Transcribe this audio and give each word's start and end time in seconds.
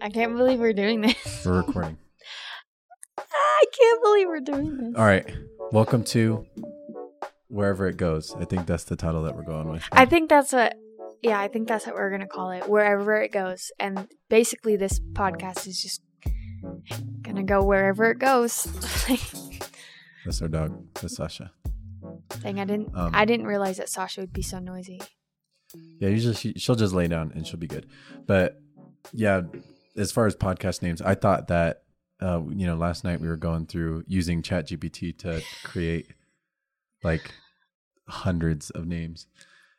I 0.00 0.10
can't 0.10 0.36
believe 0.36 0.60
we're 0.60 0.72
doing 0.72 1.00
this. 1.00 1.42
We're 1.46 1.58
recording. 1.58 1.98
I 3.18 3.64
can't 3.76 4.02
believe 4.02 4.28
we're 4.28 4.40
doing 4.40 4.76
this. 4.76 4.94
All 4.96 5.04
right. 5.04 5.26
Welcome 5.72 6.04
to 6.04 6.46
Wherever 7.48 7.88
It 7.88 7.96
Goes. 7.96 8.34
I 8.38 8.44
think 8.44 8.66
that's 8.66 8.84
the 8.84 8.94
title 8.96 9.24
that 9.24 9.34
we're 9.34 9.42
going 9.42 9.68
with. 9.68 9.82
I 9.90 10.06
think 10.06 10.28
that's 10.28 10.52
what. 10.52 10.76
Yeah, 11.22 11.40
I 11.40 11.48
think 11.48 11.66
that's 11.66 11.84
what 11.86 11.96
we're 11.96 12.10
gonna 12.10 12.28
call 12.28 12.50
it. 12.50 12.68
Wherever 12.68 13.20
it 13.20 13.32
goes, 13.32 13.72
and 13.80 14.06
basically, 14.30 14.76
this 14.76 15.00
podcast 15.00 15.66
is 15.66 15.82
just 15.82 16.00
gonna 17.22 17.42
go 17.42 17.64
wherever 17.64 18.10
it 18.10 18.18
goes. 18.20 18.64
That's 20.24 20.42
our 20.42 20.48
dog. 20.48 20.94
That's 20.94 21.16
Sasha. 21.16 21.50
Dang, 22.42 22.60
I 22.60 22.64
didn't. 22.64 22.90
Um, 22.94 23.10
I 23.14 23.24
didn't 23.24 23.46
realize 23.46 23.78
that 23.78 23.88
Sasha 23.88 24.20
would 24.20 24.32
be 24.32 24.42
so 24.42 24.60
noisy. 24.60 25.00
Yeah, 25.74 26.10
usually 26.10 26.34
she, 26.34 26.52
she'll 26.54 26.76
just 26.76 26.94
lay 26.94 27.08
down 27.08 27.32
and 27.34 27.46
she'll 27.46 27.58
be 27.58 27.66
good. 27.66 27.86
But 28.26 28.60
yeah, 29.12 29.42
as 29.98 30.12
far 30.12 30.26
as 30.26 30.36
podcast 30.36 30.82
names, 30.82 31.02
I 31.02 31.14
thought 31.14 31.48
that, 31.48 31.82
uh, 32.20 32.40
you 32.48 32.66
know, 32.66 32.76
last 32.76 33.04
night 33.04 33.20
we 33.20 33.28
were 33.28 33.36
going 33.36 33.66
through 33.66 34.04
using 34.06 34.42
ChatGPT 34.42 35.16
to 35.18 35.42
create 35.64 36.06
like 37.02 37.32
hundreds 38.08 38.70
of 38.70 38.86
names. 38.86 39.26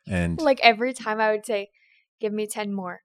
And 0.06 0.40
Like 0.40 0.60
every 0.62 0.92
time 0.92 1.20
I 1.20 1.30
would 1.32 1.44
say, 1.46 1.70
"Give 2.20 2.32
me 2.32 2.46
ten 2.46 2.72
more," 2.72 3.00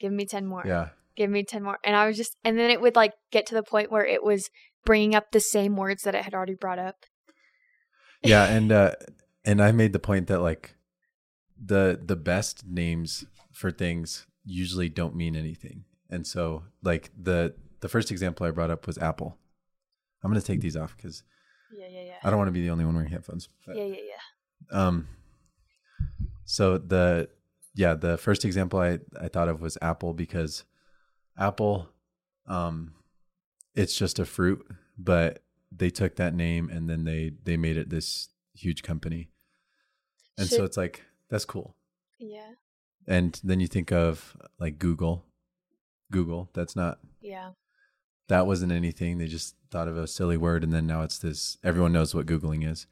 "Give 0.00 0.12
me 0.12 0.24
ten 0.26 0.46
more," 0.46 0.62
yeah, 0.66 0.88
"Give 1.16 1.30
me 1.30 1.44
ten 1.44 1.62
more," 1.62 1.78
and 1.84 1.94
I 1.96 2.06
was 2.06 2.16
just, 2.16 2.36
and 2.44 2.58
then 2.58 2.70
it 2.70 2.80
would 2.80 2.96
like 2.96 3.12
get 3.30 3.46
to 3.46 3.54
the 3.54 3.62
point 3.62 3.90
where 3.90 4.06
it 4.06 4.22
was 4.22 4.48
bringing 4.84 5.14
up 5.14 5.32
the 5.32 5.40
same 5.40 5.76
words 5.76 6.02
that 6.04 6.14
it 6.14 6.24
had 6.24 6.34
already 6.34 6.54
brought 6.54 6.78
up. 6.78 6.96
yeah 8.24 8.44
and 8.56 8.72
uh 8.72 8.92
and 9.44 9.62
i 9.62 9.70
made 9.70 9.92
the 9.92 9.98
point 9.98 10.26
that 10.28 10.40
like 10.40 10.74
the 11.62 12.00
the 12.02 12.16
best 12.16 12.64
names 12.66 13.24
for 13.52 13.70
things 13.70 14.26
usually 14.44 14.88
don't 14.88 15.14
mean 15.14 15.36
anything 15.36 15.84
and 16.10 16.26
so 16.26 16.64
like 16.82 17.10
the 17.20 17.54
the 17.80 17.88
first 17.88 18.10
example 18.10 18.46
i 18.46 18.50
brought 18.50 18.70
up 18.70 18.86
was 18.86 18.98
apple. 18.98 19.36
I'm 20.22 20.30
going 20.30 20.40
to 20.40 20.46
take 20.46 20.60
these 20.60 20.76
off 20.76 20.96
because 20.96 21.22
Yeah, 21.72 21.86
yeah, 21.90 22.02
yeah. 22.02 22.14
i 22.24 22.30
don't 22.30 22.38
want 22.38 22.48
to 22.48 22.52
be 22.52 22.62
the 22.62 22.70
only 22.70 22.84
one 22.84 22.94
wearing 22.94 23.10
headphones 23.10 23.48
but, 23.66 23.76
Yeah, 23.76 23.84
yeah, 23.84 24.02
yeah. 24.12 24.78
um 24.80 25.06
so 26.44 26.78
the 26.78 27.28
yeah 27.74 27.94
the 27.94 28.16
first 28.18 28.44
example 28.44 28.80
i 28.80 28.98
i 29.20 29.28
thought 29.28 29.48
of 29.48 29.60
was 29.60 29.78
apple 29.82 30.12
because 30.14 30.64
apple 31.38 31.88
um 32.46 32.94
it's 33.74 33.96
just 33.96 34.18
a 34.18 34.24
fruit 34.24 34.64
but 34.98 35.42
they 35.70 35.90
took 35.90 36.16
that 36.16 36.34
name 36.34 36.68
and 36.70 36.88
then 36.88 37.04
they 37.04 37.32
they 37.44 37.56
made 37.56 37.76
it 37.76 37.90
this 37.90 38.30
huge 38.54 38.82
company. 38.82 39.28
And 40.38 40.48
so 40.48 40.64
it's 40.64 40.76
like 40.78 41.04
that's 41.28 41.44
cool. 41.44 41.76
Yeah, 42.18 42.52
and 43.06 43.38
then 43.44 43.60
you 43.60 43.66
think 43.66 43.92
of 43.92 44.36
like 44.58 44.78
google 44.78 45.24
google 46.10 46.48
that's 46.54 46.74
not 46.74 46.98
yeah. 47.20 47.50
that 48.28 48.46
wasn't 48.46 48.72
anything 48.72 49.18
they 49.18 49.26
just 49.26 49.54
thought 49.70 49.88
of 49.88 49.96
a 49.96 50.06
silly 50.06 50.36
word 50.36 50.64
and 50.64 50.72
then 50.72 50.86
now 50.86 51.02
it's 51.02 51.18
this 51.18 51.58
everyone 51.62 51.92
knows 51.92 52.14
what 52.14 52.26
googling 52.26 52.68
is 52.70 52.86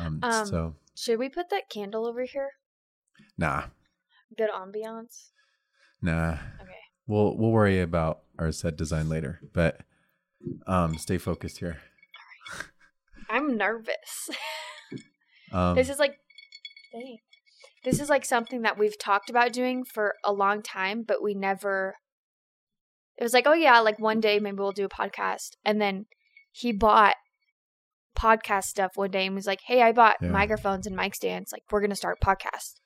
um, 0.00 0.20
Um, 0.22 0.46
so 0.46 0.74
Should 0.94 1.18
we 1.18 1.28
put 1.28 1.50
that 1.50 1.68
candle 1.70 2.06
over 2.06 2.22
here? 2.24 2.50
nah 3.38 3.64
Good 4.36 4.50
ambiance. 4.50 5.30
nah 6.00 6.32
Okay. 6.60 6.72
We'll 7.06 7.36
we'll 7.36 7.50
worry 7.50 7.80
about 7.80 8.20
our 8.38 8.52
set 8.52 8.76
design 8.76 9.08
later, 9.08 9.40
but 9.52 9.80
um, 10.66 10.96
stay 10.98 11.18
focused 11.18 11.58
here. 11.58 11.78
I'm 13.28 13.56
nervous. 13.56 14.30
Um, 15.52 15.74
this 15.74 15.90
is 15.90 15.98
like, 15.98 16.16
dang. 16.92 17.18
This 17.84 18.00
is 18.00 18.08
like 18.08 18.24
something 18.24 18.62
that 18.62 18.78
we've 18.78 18.98
talked 18.98 19.28
about 19.28 19.52
doing 19.52 19.84
for 19.84 20.14
a 20.24 20.32
long 20.32 20.62
time, 20.62 21.02
but 21.06 21.22
we 21.22 21.34
never. 21.34 21.96
It 23.18 23.22
was 23.22 23.32
like, 23.32 23.46
oh 23.46 23.52
yeah, 23.52 23.78
like 23.80 23.98
one 23.98 24.20
day 24.20 24.38
maybe 24.40 24.56
we'll 24.58 24.72
do 24.72 24.84
a 24.84 24.88
podcast, 24.88 25.56
and 25.64 25.80
then 25.80 26.06
he 26.50 26.72
bought 26.72 27.14
podcast 28.16 28.64
stuff 28.64 28.92
one 28.96 29.10
day 29.10 29.26
and 29.26 29.34
was 29.34 29.46
like, 29.46 29.60
hey, 29.66 29.82
I 29.82 29.92
bought 29.92 30.16
Yeah. 30.20 30.28
microphones 30.28 30.86
and 30.86 30.94
mic 30.96 31.14
stands. 31.14 31.50
Like, 31.52 31.62
we're 31.70 31.80
gonna 31.80 31.94
start 31.96 32.18
a 32.20 32.24
podcast. 32.26 32.80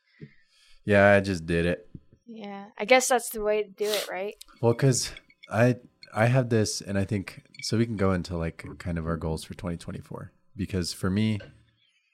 yeah, 0.84 1.14
I 1.14 1.20
just 1.20 1.46
did 1.46 1.66
it. 1.66 1.88
Yeah, 2.26 2.66
I 2.78 2.84
guess 2.84 3.08
that's 3.08 3.30
the 3.30 3.42
way 3.42 3.62
to 3.64 3.68
do 3.68 3.86
it, 3.86 4.08
right? 4.10 4.34
Well, 4.60 4.72
because 4.72 5.12
I 5.50 5.76
I 6.14 6.26
have 6.26 6.48
this, 6.48 6.80
and 6.80 6.96
I 6.98 7.04
think 7.04 7.42
so. 7.62 7.76
We 7.76 7.86
can 7.86 7.96
go 7.96 8.12
into 8.12 8.36
like 8.36 8.64
kind 8.78 8.98
of 8.98 9.06
our 9.06 9.16
goals 9.16 9.44
for 9.44 9.54
2024. 9.54 10.32
Because 10.56 10.92
for 10.92 11.10
me, 11.10 11.38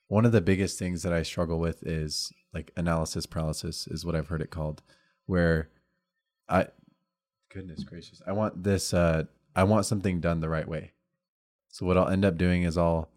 one 0.08 0.24
of 0.26 0.32
the 0.32 0.40
biggest 0.40 0.78
things 0.78 1.02
that 1.04 1.12
I 1.12 1.22
struggle 1.22 1.60
with 1.60 1.82
is 1.86 2.32
like 2.52 2.72
analysis 2.76 3.24
paralysis, 3.26 3.86
is 3.86 4.04
what 4.04 4.14
I've 4.16 4.28
heard 4.28 4.42
it 4.42 4.50
called, 4.50 4.82
where 5.26 5.68
I 6.48 6.66
goodness 7.52 7.84
gracious, 7.84 8.22
I 8.26 8.32
want 8.32 8.62
this. 8.62 8.92
uh 8.94 9.24
I 9.54 9.64
want 9.64 9.86
something 9.86 10.20
done 10.20 10.40
the 10.40 10.48
right 10.48 10.66
way. 10.66 10.92
So 11.68 11.84
what 11.86 11.98
I'll 11.98 12.08
end 12.08 12.24
up 12.24 12.36
doing 12.38 12.62
is 12.62 12.78
I'll 12.78 13.08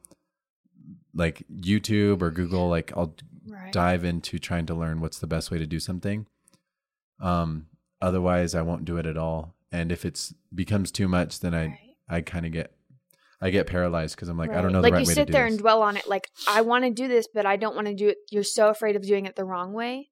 like 1.13 1.43
YouTube 1.53 2.21
or 2.21 2.31
Google, 2.31 2.69
like 2.69 2.91
I'll 2.95 3.15
Right. 3.47 3.71
dive 3.71 4.03
into 4.03 4.39
trying 4.39 4.65
to 4.65 4.73
learn 4.73 5.01
what's 5.01 5.19
the 5.19 5.27
best 5.27 5.51
way 5.51 5.59
to 5.59 5.67
do 5.67 5.79
something. 5.79 6.25
Um, 7.19 7.67
otherwise, 8.01 8.55
I 8.55 8.63
won't 8.63 8.85
do 8.85 8.97
it 8.97 9.05
at 9.05 9.17
all. 9.17 9.53
And 9.71 9.91
if 9.91 10.03
it's 10.03 10.33
becomes 10.53 10.91
too 10.91 11.07
much, 11.07 11.39
then 11.41 11.53
I 11.53 11.65
Right. 11.67 11.95
I 12.09 12.21
kind 12.21 12.45
of 12.45 12.51
get 12.51 12.71
I 13.41 13.49
get 13.49 13.67
paralyzed 13.67 14.15
because 14.15 14.29
I'm 14.29 14.37
like 14.37 14.53
I 14.53 14.61
don't 14.61 14.71
know 14.71 14.81
like 14.81 14.93
right 14.93 14.99
you 14.99 15.05
sit 15.05 15.31
there 15.31 15.45
and 15.45 15.57
dwell 15.59 15.81
on 15.81 15.97
it 15.97 16.07
like 16.07 16.27
i 16.47 16.61
want 16.61 16.83
to 16.85 16.89
do 16.91 17.07
this 17.07 17.27
but 17.33 17.45
i 17.45 17.55
don't 17.57 17.75
want 17.75 17.87
to 17.87 17.93
do 17.93 18.07
it 18.07 18.17
you're 18.31 18.43
so 18.43 18.69
afraid 18.69 18.95
of 18.95 19.01
doing 19.01 19.25
it 19.25 19.35
the 19.35 19.43
wrong 19.43 19.73
way 19.73 20.09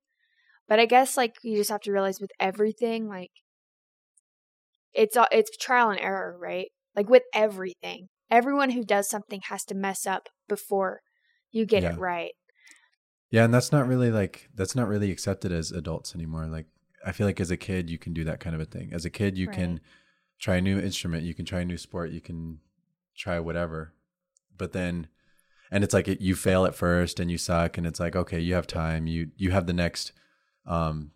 but 0.68 0.80
i 0.80 0.86
guess 0.86 1.16
like 1.16 1.36
you 1.44 1.56
just 1.58 1.70
have 1.70 1.82
to 1.82 1.92
realize 1.92 2.20
with 2.20 2.32
everything 2.40 3.08
like 3.08 3.32
it's 4.94 5.18
it's 5.32 5.58
trial 5.58 5.90
and 5.90 6.00
error 6.00 6.38
right 6.40 6.68
like 6.96 7.10
with 7.10 7.24
everything 7.34 8.08
everyone 8.30 8.72
who 8.72 8.84
does 8.84 9.10
something 9.10 9.42
has 9.50 9.64
to 9.64 9.76
mess 9.76 10.06
up 10.06 10.30
before 10.48 11.02
you 11.52 11.66
get 11.66 11.84
Yeah. 11.84 11.94
it 11.94 12.00
right 12.00 12.32
yeah, 13.34 13.46
and 13.46 13.54
that's 13.54 13.72
not 13.72 13.88
really 13.88 14.12
like 14.12 14.48
that's 14.54 14.76
not 14.76 14.88
really 14.88 15.10
accepted 15.10 15.52
as 15.52 15.72
adults 15.72 16.14
anymore. 16.14 16.46
Like 16.46 16.68
I 17.04 17.12
feel 17.12 17.26
like 17.26 17.40
as 17.40 17.50
a 17.50 17.58
kid 17.58 17.90
you 17.90 17.98
can 17.98 18.14
do 18.14 18.24
that 18.26 18.40
kind 18.40 18.54
of 18.54 18.62
a 18.62 18.66
thing. 18.66 18.92
As 18.94 19.06
a 19.06 19.10
kid 19.10 19.40
you 19.40 19.48
can 19.48 19.80
try 20.40 20.58
a 20.58 20.62
new 20.62 20.80
instrument, 20.80 21.24
you 21.24 21.34
can 21.34 21.44
try 21.44 21.62
a 21.62 21.66
new 21.66 21.80
sport, 21.80 22.12
you 22.12 22.22
can 22.22 22.60
try 23.18 23.40
whatever. 23.40 23.92
But 24.56 24.72
then 24.74 25.08
and 25.72 25.84
it's 25.84 25.96
like 25.96 26.08
it, 26.08 26.22
you 26.22 26.36
fail 26.36 26.64
at 26.68 26.76
first 26.76 27.20
and 27.20 27.32
you 27.32 27.40
suck 27.40 27.76
and 27.76 27.88
it's 27.88 28.00
like 28.00 28.16
okay, 28.16 28.40
you 28.40 28.54
have 28.54 28.68
time. 28.68 29.08
You 29.08 29.32
you 29.36 29.50
have 29.50 29.66
the 29.66 29.74
next 29.74 30.12
um 30.68 31.10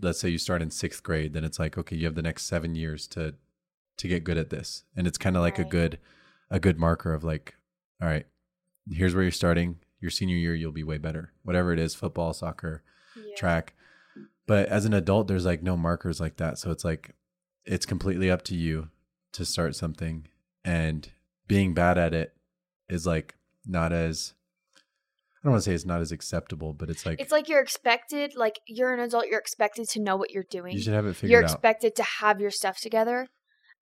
let's 0.00 0.20
say 0.20 0.28
you 0.28 0.38
start 0.38 0.62
in 0.62 0.70
6th 0.70 1.02
grade, 1.02 1.32
then 1.32 1.44
it's 1.44 1.58
like 1.58 1.76
okay, 1.78 1.96
you 1.96 2.06
have 2.06 2.14
the 2.14 2.22
next 2.22 2.46
7 2.46 2.74
years 2.74 3.06
to 3.08 3.34
to 3.96 4.08
get 4.08 4.24
good 4.24 4.38
at 4.38 4.50
this. 4.50 4.84
And 4.96 5.06
it's 5.06 5.18
kind 5.18 5.36
of 5.36 5.42
like 5.42 5.58
a 5.58 5.64
good 5.64 5.98
a 6.50 6.60
good 6.60 6.78
marker 6.78 7.14
of 7.14 7.24
like 7.24 7.54
all 8.00 8.08
right, 8.08 8.26
here's 8.90 9.14
where 9.14 9.22
you're 9.22 9.32
starting. 9.32 9.78
Your 10.00 10.10
senior 10.10 10.36
year 10.36 10.54
you'll 10.54 10.72
be 10.72 10.84
way 10.84 10.98
better. 10.98 11.32
Whatever 11.42 11.72
it 11.72 11.78
is, 11.78 11.94
football, 11.94 12.32
soccer, 12.32 12.82
yeah. 13.16 13.34
track. 13.36 13.74
But 14.46 14.68
as 14.68 14.84
an 14.84 14.92
adult, 14.92 15.28
there's 15.28 15.46
like 15.46 15.62
no 15.62 15.76
markers 15.76 16.20
like 16.20 16.36
that. 16.36 16.58
So 16.58 16.70
it's 16.70 16.84
like 16.84 17.14
it's 17.64 17.86
completely 17.86 18.30
up 18.30 18.42
to 18.42 18.54
you 18.54 18.88
to 19.32 19.44
start 19.44 19.76
something. 19.76 20.26
And 20.64 21.08
being 21.46 21.74
bad 21.74 21.98
at 21.98 22.14
it 22.14 22.34
is 22.88 23.06
like 23.06 23.36
not 23.66 23.92
as 23.92 24.34
don't 25.44 25.52
want 25.52 25.64
to 25.64 25.70
say 25.70 25.74
it's 25.74 25.84
not 25.84 26.00
as 26.00 26.10
acceptable, 26.10 26.72
but 26.72 26.90
it's 26.90 27.04
like 27.04 27.20
it's 27.20 27.32
like 27.32 27.48
you're 27.48 27.60
expected 27.60 28.32
like 28.34 28.58
you're 28.66 28.92
an 28.92 29.00
adult 29.00 29.26
you're 29.26 29.38
expected 29.38 29.88
to 29.90 30.00
know 30.00 30.16
what 30.16 30.30
you're 30.30 30.46
doing 30.50 30.72
you 30.72 30.82
should 30.82 30.94
have 30.94 31.06
it 31.06 31.14
figured 31.14 31.30
out 31.30 31.30
you're 31.30 31.44
out. 31.44 31.52
expected 31.52 31.94
to 31.96 32.02
have 32.20 32.40
your 32.40 32.50
stuff 32.50 32.80
together. 32.80 33.28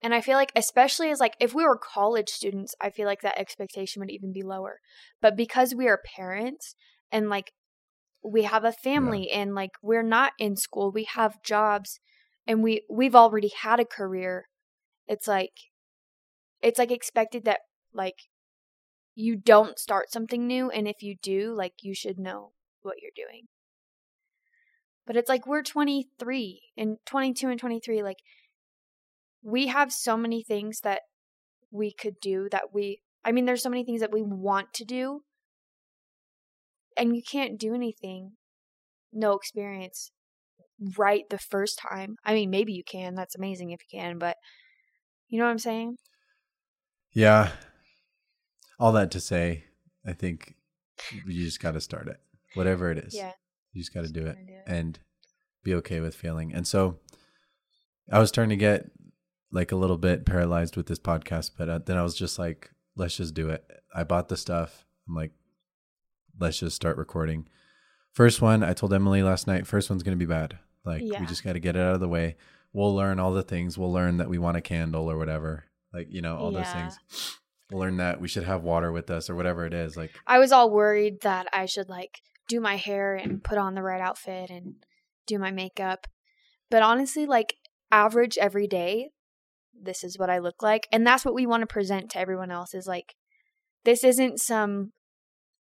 And 0.04 0.12
I 0.12 0.20
feel 0.20 0.34
like, 0.34 0.50
especially 0.56 1.10
as 1.10 1.20
like 1.20 1.36
if 1.38 1.54
we 1.54 1.64
were 1.64 1.78
college 1.78 2.28
students, 2.28 2.74
I 2.80 2.90
feel 2.90 3.06
like 3.06 3.20
that 3.22 3.38
expectation 3.38 4.00
would 4.00 4.10
even 4.10 4.32
be 4.32 4.42
lower. 4.42 4.80
But 5.20 5.36
because 5.36 5.74
we 5.76 5.86
are 5.86 6.00
parents 6.16 6.74
and 7.12 7.30
like 7.30 7.52
we 8.24 8.42
have 8.42 8.64
a 8.64 8.72
family 8.72 9.30
and 9.30 9.54
like 9.54 9.70
we're 9.80 10.02
not 10.02 10.32
in 10.40 10.56
school, 10.56 10.90
we 10.90 11.04
have 11.04 11.42
jobs 11.44 12.00
and 12.46 12.64
we 12.64 12.82
we've 12.90 13.14
already 13.14 13.52
had 13.62 13.78
a 13.78 13.84
career. 13.84 14.46
It's 15.06 15.28
like 15.28 15.52
it's 16.60 16.80
like 16.80 16.90
expected 16.90 17.44
that 17.44 17.60
like 17.94 18.16
you 19.14 19.36
don't 19.36 19.78
start 19.78 20.10
something 20.10 20.46
new 20.46 20.70
and 20.70 20.88
if 20.88 21.02
you 21.02 21.16
do, 21.22 21.54
like 21.54 21.74
you 21.82 21.94
should 21.94 22.18
know 22.18 22.52
what 22.82 22.96
you're 23.00 23.10
doing. 23.14 23.46
But 25.06 25.16
it's 25.16 25.28
like 25.28 25.46
we're 25.46 25.62
23 25.62 26.60
and 26.76 26.96
22 27.06 27.48
and 27.48 27.60
23 27.60 28.02
like 28.02 28.18
we 29.42 29.66
have 29.66 29.92
so 29.92 30.16
many 30.16 30.42
things 30.42 30.80
that 30.80 31.02
we 31.70 31.92
could 31.92 32.20
do 32.20 32.48
that 32.50 32.72
we 32.72 33.00
I 33.24 33.32
mean 33.32 33.44
there's 33.44 33.62
so 33.62 33.70
many 33.70 33.84
things 33.84 34.00
that 34.00 34.12
we 34.12 34.22
want 34.22 34.72
to 34.74 34.84
do 34.84 35.22
and 36.96 37.16
you 37.16 37.22
can't 37.22 37.58
do 37.58 37.74
anything 37.74 38.32
no 39.12 39.32
experience 39.32 40.12
right 40.96 41.28
the 41.28 41.38
first 41.38 41.78
time. 41.78 42.16
I 42.24 42.34
mean 42.34 42.50
maybe 42.50 42.72
you 42.72 42.84
can, 42.84 43.14
that's 43.14 43.34
amazing 43.34 43.70
if 43.72 43.80
you 43.90 43.98
can, 43.98 44.18
but 44.18 44.36
you 45.28 45.38
know 45.38 45.44
what 45.44 45.50
I'm 45.50 45.58
saying? 45.58 45.96
yeah. 47.12 47.50
All 48.78 48.92
that 48.92 49.10
to 49.12 49.20
say, 49.20 49.64
I 50.06 50.12
think 50.12 50.54
you 51.26 51.44
just 51.44 51.60
got 51.60 51.72
to 51.72 51.80
start 51.80 52.08
it, 52.08 52.18
whatever 52.54 52.90
it 52.90 52.98
is. 52.98 53.14
Yeah. 53.14 53.32
You 53.72 53.80
just 53.82 53.94
got 53.94 54.02
to 54.04 54.10
do 54.12 54.26
it 54.26 54.36
do 54.46 54.52
it. 54.52 54.62
and 54.66 54.98
be 55.64 55.74
okay 55.74 56.00
with 56.00 56.14
failing. 56.14 56.52
And 56.52 56.66
so 56.66 56.98
I 58.10 58.18
was 58.18 58.28
starting 58.28 58.50
to 58.50 58.56
get 58.56 58.90
like 59.50 59.72
a 59.72 59.76
little 59.76 59.98
bit 59.98 60.26
paralyzed 60.26 60.76
with 60.76 60.86
this 60.86 60.98
podcast, 60.98 61.52
but 61.56 61.68
uh, 61.68 61.78
then 61.84 61.96
I 61.96 62.02
was 62.02 62.14
just 62.16 62.38
like, 62.38 62.70
let's 62.96 63.16
just 63.16 63.34
do 63.34 63.48
it. 63.50 63.64
I 63.94 64.04
bought 64.04 64.28
the 64.28 64.36
stuff. 64.36 64.84
I'm 65.08 65.14
like, 65.14 65.32
let's 66.38 66.58
just 66.58 66.76
start 66.76 66.96
recording. 66.96 67.46
First 68.12 68.42
one, 68.42 68.62
I 68.62 68.72
told 68.74 68.92
Emily 68.92 69.22
last 69.22 69.46
night, 69.46 69.66
first 69.66 69.88
one's 69.88 70.02
going 70.02 70.18
to 70.18 70.22
be 70.24 70.28
bad. 70.28 70.58
Like, 70.84 71.02
Yeah. 71.02 71.20
we 71.20 71.26
just 71.26 71.44
got 71.44 71.52
to 71.54 71.60
get 71.60 71.76
it 71.76 71.80
out 71.80 71.94
of 71.94 72.00
the 72.00 72.08
way. 72.08 72.36
We'll 72.72 72.94
learn 72.94 73.18
all 73.18 73.32
the 73.32 73.42
things. 73.42 73.78
We'll 73.78 73.92
learn 73.92 74.16
that 74.18 74.28
we 74.28 74.38
want 74.38 74.56
a 74.56 74.62
candle 74.62 75.10
or 75.10 75.16
whatever. 75.16 75.64
Like, 75.92 76.08
you 76.10 76.20
know, 76.22 76.36
all 76.36 76.50
those 76.50 76.68
things. 76.68 76.98
Learn 77.72 77.96
that 77.96 78.20
we 78.20 78.28
should 78.28 78.44
have 78.44 78.62
water 78.62 78.92
with 78.92 79.10
us 79.10 79.30
or 79.30 79.34
whatever 79.34 79.66
it 79.66 79.74
is. 79.74 79.96
Like, 79.96 80.10
I 80.26 80.38
was 80.38 80.52
all 80.52 80.70
worried 80.70 81.22
that 81.22 81.46
I 81.52 81.66
should 81.66 81.88
like 81.88 82.20
do 82.48 82.60
my 82.60 82.76
hair 82.76 83.14
and 83.14 83.42
put 83.42 83.58
on 83.58 83.74
the 83.74 83.82
right 83.82 84.00
outfit 84.00 84.50
and 84.50 84.74
do 85.26 85.38
my 85.38 85.50
makeup. 85.50 86.06
But 86.70 86.82
honestly, 86.82 87.26
like 87.26 87.56
average 87.90 88.38
every 88.38 88.66
day, 88.66 89.10
this 89.80 90.04
is 90.04 90.18
what 90.18 90.30
I 90.30 90.38
look 90.38 90.62
like. 90.62 90.88
And 90.92 91.06
that's 91.06 91.24
what 91.24 91.34
we 91.34 91.46
want 91.46 91.62
to 91.62 91.66
present 91.66 92.10
to 92.10 92.18
everyone 92.18 92.50
else 92.50 92.74
is 92.74 92.86
like 92.86 93.14
this 93.84 94.04
isn't 94.04 94.40
some 94.40 94.92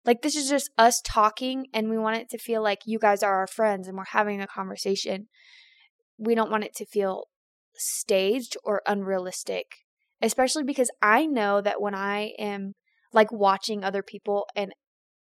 like 0.06 0.22
this 0.22 0.36
is 0.36 0.50
just 0.50 0.72
us 0.78 1.02
talking 1.04 1.68
and 1.74 1.90
we 1.90 1.98
want 1.98 2.18
it 2.18 2.30
to 2.30 2.38
feel 2.38 2.64
like 2.64 2.80
you 2.86 2.98
guys 2.98 3.22
are 3.22 3.38
our 3.38 3.48
friends 3.48 3.88
and 3.88 3.98
we're 3.98 4.06
having 4.06 4.42
a 4.42 4.48
conversation. 4.48 5.28
We 6.18 6.36
don't 6.36 6.52
want 6.52 6.64
it 6.64 6.76
to 6.76 6.86
feel 6.86 7.26
staged 7.76 8.58
or 8.64 8.82
unrealistic. 8.88 9.66
Especially 10.22 10.64
because 10.64 10.92
I 11.02 11.26
know 11.26 11.62
that 11.62 11.82
when 11.82 11.96
I 11.96 12.34
am 12.38 12.74
like 13.14 13.32
watching 13.32 13.84
other 13.84 14.04
people 14.04 14.46
and 14.56 14.74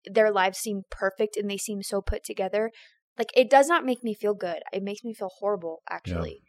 their 0.06 0.32
lives 0.32 0.60
seem 0.60 0.84
perfect 0.90 1.36
and 1.36 1.50
they 1.50 1.58
seem 1.58 1.82
so 1.82 2.02
put 2.02 2.24
together 2.24 2.72
like 3.18 3.30
it 3.36 3.50
does 3.50 3.68
not 3.68 3.86
make 3.86 4.04
me 4.04 4.14
feel 4.14 4.34
good. 4.34 4.62
It 4.74 4.84
makes 4.84 5.04
me 5.04 5.14
feel 5.14 5.32
horrible 5.40 5.82
actually. 5.90 6.42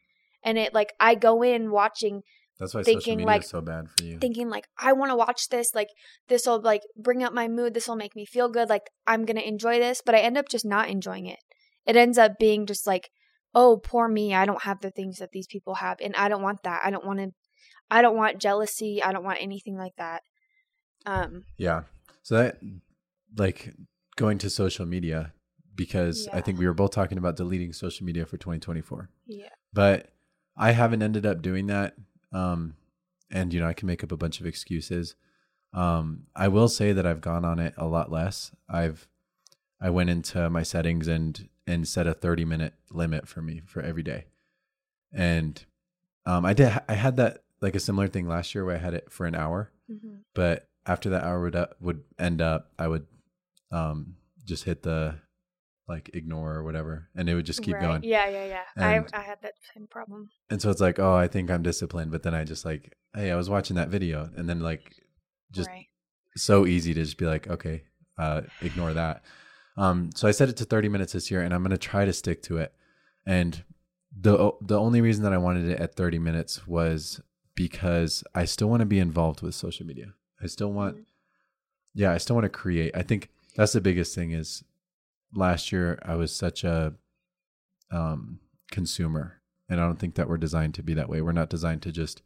And 0.43 0.59
it 0.59 0.75
like 0.75 0.93
i 1.01 1.15
go 1.15 1.43
in 1.43 1.71
watching 1.71 2.23
that's 2.59 2.73
why 2.73 2.83
social 2.83 3.01
Thinking, 3.01 3.19
media 3.19 3.27
like- 3.27 3.43
is 3.43 3.49
so 3.51 3.61
bad 3.61 3.89
for 3.91 4.05
you. 4.05 4.19
thinking 4.19 4.49
like 4.49 4.67
i 4.79 4.93
want 4.93 5.11
to 5.11 5.17
watch 5.17 5.49
this 5.49 5.75
like 5.75 5.89
this 6.29 6.47
will 6.47 6.61
like 6.61 6.83
bring 6.97 7.23
up 7.23 7.33
my 7.33 7.49
mood 7.49 7.75
this 7.75 7.87
will 7.89 7.97
make 7.97 8.17
me 8.17 8.25
feel 8.25 8.49
good 8.49 8.69
like 8.69 8.89
i'm 9.07 9.25
gonna 9.25 9.41
enjoy 9.41 9.79
this 9.79 10.01
but 10.05 10.15
i 10.15 10.19
end 10.19 10.39
up 10.39 10.49
just 10.49 10.65
not 10.65 10.89
enjoying 10.89 11.27
it. 11.27 11.39
It 11.87 11.97
ends 11.97 12.17
up 12.17 12.33
being 12.39 12.65
just 12.65 12.87
like 12.87 13.11
oh 13.55 13.81
poor 13.83 14.09
me 14.09 14.35
i 14.35 14.45
don't 14.47 14.63
have 14.63 14.81
the 14.81 14.91
things 14.91 15.19
that 15.19 15.33
these 15.33 15.47
people 15.47 15.75
have 15.77 15.99
and 16.01 16.15
i 16.17 16.29
don't 16.29 16.43
want 16.43 16.63
that. 16.63 16.81
I 16.85 16.91
don't 16.91 17.05
want 17.07 17.19
to 17.19 17.31
i 17.91 18.03
don't 18.03 18.17
want 18.17 18.39
jealousy 18.39 19.03
i 19.03 19.13
don't 19.13 19.25
want 19.25 19.39
anything 19.41 19.77
like 19.77 19.95
that 19.97 20.23
um 21.07 21.45
Yeah. 21.57 21.83
So 22.23 22.37
that 22.39 22.59
like 23.37 23.75
going 24.17 24.39
to 24.39 24.51
social 24.51 24.87
media 24.87 25.33
because 25.75 26.27
I 26.33 26.41
think 26.41 26.59
we 26.59 26.67
were 26.67 26.75
both 26.75 26.91
talking 26.91 27.19
about 27.19 27.37
deleting 27.37 27.73
social 27.73 28.05
media 28.07 28.25
for 28.27 28.39
2024. 28.39 29.11
yeah 29.27 29.51
But 29.73 30.11
I 30.57 30.73
haven't 30.73 31.03
ended 31.03 31.25
up 31.27 31.43
doing 31.43 31.67
that. 31.69 31.95
Um 32.33 32.75
and 33.31 33.53
you 33.53 33.61
know, 33.61 33.69
I 33.69 33.73
can 33.75 33.87
make 33.87 34.03
up 34.03 34.11
a 34.13 34.17
bunch 34.17 34.41
of 34.41 34.47
excuses. 34.47 35.15
Um 35.73 36.27
I 36.35 36.49
will 36.49 36.69
say 36.69 36.93
that 36.93 37.07
I've 37.07 37.21
gone 37.21 37.45
on 37.45 37.59
it 37.59 37.75
a 37.77 37.87
lot 37.87 38.11
less. 38.11 38.53
I've 38.69 39.07
I 39.81 39.91
went 39.91 40.11
into 40.11 40.51
my 40.51 40.63
settings 40.65 41.07
and 41.07 41.49
and 41.67 41.87
set 41.87 42.07
a 42.07 42.15
30 42.15 42.45
minute 42.45 42.75
limit 42.91 43.29
for 43.29 43.43
me 43.43 43.63
for 43.67 43.81
every 43.83 44.03
day. 44.03 44.25
And 45.13 45.65
um 46.25 46.45
I 46.45 46.53
did 46.53 46.73
I 46.89 46.95
had 46.95 47.17
that 47.19 47.45
like 47.61 47.75
a 47.75 47.81
similar 47.81 48.09
thing 48.09 48.27
last 48.29 48.55
year 48.55 48.65
where 48.65 48.77
I 48.77 48.79
had 48.79 48.95
it 48.95 49.11
for 49.11 49.27
an 49.27 49.35
hour 49.35 49.71
Mhm. 49.91 50.21
but 50.35 50.69
after 50.85 51.11
that 51.11 51.25
hour 51.25 51.41
would 51.43 51.57
up, 51.57 51.77
would 51.81 52.03
end 52.19 52.41
up, 52.41 52.73
I 52.79 52.87
would 52.89 53.07
um 53.73 54.17
just 54.45 54.65
hit 54.65 54.83
the 54.83 55.17
like 55.89 56.11
ignore 56.15 56.55
or 56.55 56.63
whatever, 56.65 57.09
and 57.15 57.29
it 57.29 57.35
would 57.37 57.47
just 57.47 57.63
keep 57.63 57.75
Right. 57.75 57.83
going. 57.83 58.03
Yeah, 58.03 58.29
yeah, 58.29 58.45
yeah. 58.47 58.65
And- 58.77 58.85
I 58.85 59.19
I 59.19 59.23
had 59.23 59.41
that 59.43 59.55
same 59.75 59.87
problem. 59.87 60.31
And 60.51 60.61
so 60.61 60.71
it's 60.71 60.81
like, 60.81 60.99
oh, 60.99 61.15
I 61.15 61.29
think 61.29 61.51
I'm 61.51 61.63
disciplined, 61.63 62.11
but 62.11 62.23
then 62.25 62.35
I 62.35 62.43
just 62.45 62.65
like, 62.65 62.95
hey, 63.15 63.31
I 63.31 63.37
was 63.37 63.49
watching 63.49 63.77
that 63.77 63.89
video, 63.89 64.31
and 64.37 64.49
then 64.49 64.61
like, 64.61 64.97
just 65.53 65.69
right. 65.69 65.87
so 66.37 66.67
easy 66.67 66.93
to 66.95 67.03
just 67.03 67.19
be 67.19 67.27
like, 67.27 67.47
okay, 67.49 67.85
uh, 68.19 68.43
ignore 68.63 68.93
that. 68.95 69.25
Um, 69.77 70.11
so 70.15 70.27
I 70.27 70.33
set 70.33 70.49
it 70.49 70.57
to 70.59 70.65
30 70.65 70.89
minutes 70.89 71.13
this 71.13 71.31
year, 71.31 71.41
and 71.43 71.55
I'm 71.55 71.63
gonna 71.63 71.79
try 71.79 72.05
to 72.05 72.13
stick 72.13 72.43
to 72.45 72.59
it. 72.59 72.73
And 73.25 73.63
the 74.19 74.53
the 74.61 74.79
only 74.79 75.01
reason 75.01 75.23
that 75.25 75.33
I 75.33 75.39
wanted 75.39 75.69
it 75.69 75.79
at 75.81 75.95
30 75.95 76.19
minutes 76.19 76.67
was 76.67 77.21
because 77.57 78.23
I 78.35 78.45
still 78.45 78.69
want 78.69 78.81
to 78.81 78.87
be 78.87 79.01
involved 79.01 79.43
with 79.43 79.55
social 79.57 79.85
media. 79.85 80.15
I 80.41 80.47
still 80.47 80.73
want, 80.73 80.99
Mhm. 80.99 81.05
yeah, 81.95 82.13
I 82.13 82.19
still 82.19 82.37
want 82.37 82.45
to 82.45 82.49
create. 82.51 82.95
I 82.95 83.03
think 83.03 83.31
that's 83.57 83.73
the 83.73 83.81
biggest 83.81 84.15
thing. 84.15 84.31
Is 84.31 84.63
last 85.35 85.73
year 85.73 85.99
I 86.03 86.15
was 86.15 86.33
such 86.35 86.63
a 86.63 86.95
um, 87.91 88.41
consumer, 88.71 89.41
and 89.69 89.81
I 89.81 89.85
don't 89.87 89.99
think 89.99 90.17
that 90.17 90.29
we're 90.29 90.39
designed 90.39 90.75
to 90.75 90.83
be 90.83 90.93
that 90.95 91.09
way. 91.09 91.21
We're 91.23 91.33
not 91.33 91.51
designed 91.51 91.83
to 91.83 91.93
just 91.93 92.21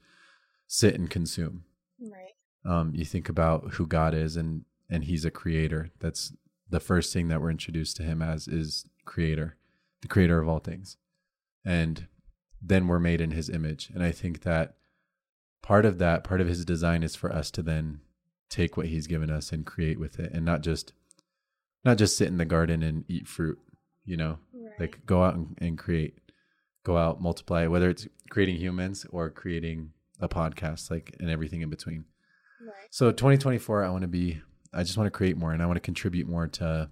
sit 0.67 0.95
and 0.95 1.09
consume 1.11 1.65
Right. 2.01 2.33
um, 2.65 2.95
you 2.95 3.05
think 3.05 3.29
about 3.29 3.75
who 3.75 3.87
God 3.87 4.15
is 4.15 4.37
and 4.37 4.65
and 4.93 5.05
He's 5.05 5.25
a 5.25 5.31
creator. 5.31 5.91
That's 6.01 6.33
the 6.69 6.81
first 6.81 7.13
thing 7.13 7.29
that 7.29 7.41
we're 7.41 7.51
introduced 7.51 7.97
to 7.99 8.03
Him 8.03 8.23
as 8.23 8.49
is 8.49 8.87
creator, 9.05 9.57
the 10.01 10.09
creator 10.09 10.41
of 10.41 10.49
all 10.49 10.59
things, 10.61 10.97
and 11.65 12.09
then 12.61 12.89
we're 12.89 12.99
made 12.99 13.21
in 13.21 13.31
His 13.33 13.49
image. 13.51 13.91
And 13.91 14.03
I 14.03 14.11
think 14.13 14.41
that 14.43 14.77
part 15.63 15.85
of 15.85 15.99
that, 15.99 16.25
part 16.25 16.41
of 16.41 16.49
His 16.49 16.65
design, 16.65 17.03
is 17.03 17.15
for 17.17 17.33
us 17.33 17.51
to 17.53 17.63
then 17.63 18.01
take 18.49 18.77
what 18.77 18.87
He's 18.87 19.07
given 19.07 19.31
us 19.31 19.53
and 19.53 19.65
create 19.67 19.99
with 20.01 20.19
it, 20.19 20.33
and 20.33 20.45
not 20.45 20.63
just 20.63 20.93
not 21.85 21.97
just 21.99 22.17
sit 22.17 22.29
in 22.29 22.37
the 22.37 22.45
garden 22.45 22.83
and 22.83 23.05
eat 23.09 23.27
fruit. 23.27 23.59
You 24.05 24.17
know, 24.17 24.39
Right. 24.53 24.81
like 24.81 25.07
go 25.07 25.23
out 25.25 25.35
and, 25.35 25.57
and 25.61 25.79
create, 25.79 26.19
go 26.85 26.97
out 26.97 27.21
multiply. 27.23 27.67
Whether 27.67 27.91
it's 27.91 28.09
creating 28.31 28.57
humans 28.57 29.07
or 29.11 29.31
creating 29.31 29.93
a 30.19 30.29
podcast, 30.29 30.91
like 30.91 31.15
and 31.21 31.31
everything 31.31 31.61
in 31.63 31.71
between. 31.71 32.05
right. 32.61 32.89
So 32.91 33.11
2024, 33.13 33.85
I 33.85 33.91
want 33.91 34.03
to 34.03 34.09
be, 34.09 34.41
I 34.73 34.83
just 34.83 34.97
want 34.99 35.07
to 35.07 35.11
create 35.11 35.37
more 35.37 35.53
and 35.53 35.63
I 35.63 35.67
want 35.67 35.77
to 35.77 35.81
contribute 35.81 36.27
more 36.29 36.47
to 36.49 36.91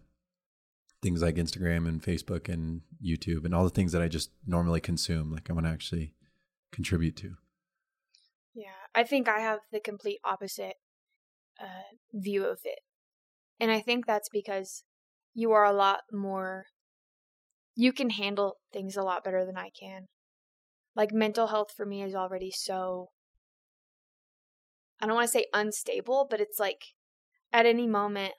things 1.02 1.22
like 1.22 1.36
Instagram 1.36 1.86
and 1.88 2.02
Facebook 2.02 2.48
and 2.52 2.80
YouTube 3.04 3.44
and 3.44 3.54
all 3.54 3.64
the 3.64 3.70
things 3.70 3.92
that 3.92 4.02
I 4.02 4.08
just 4.08 4.30
normally 4.46 4.80
consume. 4.80 5.32
Like 5.32 5.48
I 5.50 5.52
want 5.52 5.66
to 5.66 5.72
actually 5.72 6.12
contribute 6.72 7.16
to. 7.16 7.36
I 8.98 9.04
think 9.04 9.28
I 9.28 9.38
have 9.38 9.60
the 9.70 9.78
complete 9.78 10.18
opposite 10.24 10.74
uh, 11.60 11.94
view 12.12 12.44
of 12.44 12.58
it. 12.64 12.80
And 13.60 13.70
I 13.70 13.78
think 13.78 14.06
that's 14.06 14.28
because 14.28 14.82
you 15.34 15.52
are 15.52 15.64
a 15.64 15.72
lot 15.72 16.00
more 16.12 16.64
you 17.76 17.92
can 17.92 18.10
handle 18.10 18.56
things 18.72 18.96
a 18.96 19.02
lot 19.02 19.22
better 19.22 19.46
than 19.46 19.56
I 19.56 19.70
can. 19.78 20.08
Like 20.96 21.12
mental 21.12 21.46
health 21.46 21.68
for 21.76 21.86
me 21.86 22.02
is 22.02 22.12
already 22.12 22.50
so 22.50 23.10
I 25.00 25.06
don't 25.06 25.14
want 25.14 25.28
to 25.28 25.32
say 25.32 25.46
unstable, 25.54 26.26
but 26.28 26.40
it's 26.40 26.58
like 26.58 26.82
at 27.52 27.66
any 27.66 27.86
moment 27.86 28.32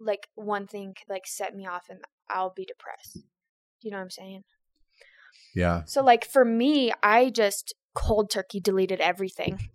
like 0.00 0.26
one 0.34 0.66
thing 0.66 0.94
could 0.98 1.08
like 1.08 1.28
set 1.28 1.54
me 1.54 1.64
off 1.64 1.84
and 1.88 2.00
I'll 2.28 2.52
be 2.52 2.64
depressed. 2.64 3.14
Do 3.14 3.22
you 3.82 3.92
know 3.92 3.98
what 3.98 4.02
I'm 4.02 4.10
saying? 4.10 4.42
Yeah. 5.54 5.82
So 5.86 6.02
like 6.02 6.24
for 6.24 6.44
me, 6.44 6.92
I 7.04 7.30
just 7.30 7.72
cold 7.94 8.30
turkey 8.30 8.58
deleted 8.58 9.00
everything. 9.00 9.70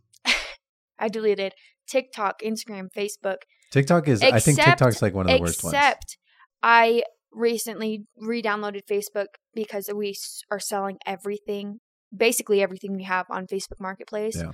I 1.01 1.09
deleted 1.09 1.53
TikTok, 1.89 2.41
Instagram, 2.41 2.87
Facebook, 2.95 3.37
TikTok 3.71 4.07
is, 4.07 4.21
I 4.21 4.39
think 4.39 4.57
Except- 4.59 4.79
TikTok's 4.79 5.01
like 5.01 5.13
one 5.13 5.29
of 5.29 5.35
the 5.35 5.41
worst 5.41 5.63
ones. 5.63 5.73
except 5.73 6.17
I 6.61 7.03
recently 7.33 8.05
re-downloaded 8.17 8.81
Facebook 8.89 9.27
because 9.53 9.89
we 9.95 10.13
are 10.51 10.59
selling 10.59 10.97
everything, 11.05 11.79
basically 12.15 12.61
everything 12.61 12.95
we 12.95 13.03
have 13.03 13.25
on 13.29 13.47
Facebook 13.47 13.79
Marketplace. 13.79 14.35
Yeah. 14.37 14.51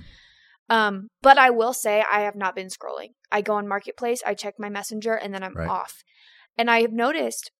Um, 0.70 1.08
but 1.22 1.36
I 1.38 1.50
will 1.50 1.72
say 1.72 2.04
I 2.12 2.20
have 2.20 2.36
not 2.36 2.54
been 2.54 2.68
scrolling. 2.68 3.08
I 3.32 3.40
go 3.40 3.54
on 3.54 3.66
Marketplace, 3.66 4.22
I 4.24 4.34
check 4.34 4.54
my 4.58 4.68
messenger, 4.68 5.14
and 5.14 5.34
then 5.34 5.42
I'm 5.42 5.54
Right. 5.54 5.68
off. 5.68 5.94
And 6.56 6.70
I 6.70 6.82
have 6.82 6.92
noticed 6.92 7.50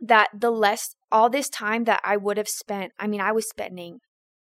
that 0.00 0.28
the 0.32 0.50
less 0.50 0.94
all 1.12 1.28
this 1.28 1.48
time 1.50 1.84
that 1.84 2.00
I 2.04 2.16
would 2.16 2.36
have 2.38 2.48
spent, 2.48 2.92
I 2.98 3.06
mean, 3.06 3.20
I 3.20 3.32
was 3.32 3.48
spending 3.48 3.98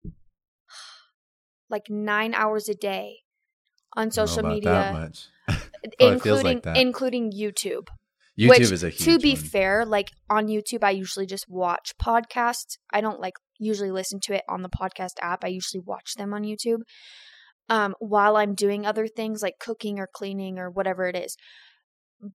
like 1.68 1.90
nine 1.90 2.34
hours 2.34 2.68
a 2.68 2.74
day 2.74 3.18
on 3.96 4.10
social 4.10 4.42
media. 4.42 5.10
Probably 5.46 5.60
feels 5.98 6.40
including 6.40 6.60
like 6.64 6.76
including 6.76 7.32
YouTube. 7.32 7.88
YouTube 8.38 8.48
Which, 8.48 8.60
is 8.60 8.84
a 8.84 8.88
huge 8.88 9.04
to 9.04 9.18
be 9.18 9.34
one. 9.34 9.42
fair, 9.42 9.84
like 9.84 10.10
on 10.30 10.46
YouTube, 10.46 10.82
I 10.82 10.90
usually 10.90 11.26
just 11.26 11.46
watch 11.48 11.92
podcasts. 12.02 12.78
I 12.92 13.00
don't 13.00 13.20
like 13.20 13.34
usually 13.58 13.90
listen 13.90 14.20
to 14.20 14.34
it 14.34 14.42
on 14.48 14.62
the 14.62 14.70
podcast 14.70 15.14
app. 15.20 15.44
I 15.44 15.48
usually 15.48 15.82
watch 15.84 16.14
them 16.14 16.32
on 16.32 16.42
YouTube 16.42 16.80
um, 17.68 17.94
while 17.98 18.36
I'm 18.36 18.54
doing 18.54 18.86
other 18.86 19.06
things 19.06 19.42
like 19.42 19.54
cooking 19.60 19.98
or 19.98 20.08
cleaning 20.12 20.58
or 20.58 20.70
whatever 20.70 21.06
it 21.06 21.16
is. 21.16 21.36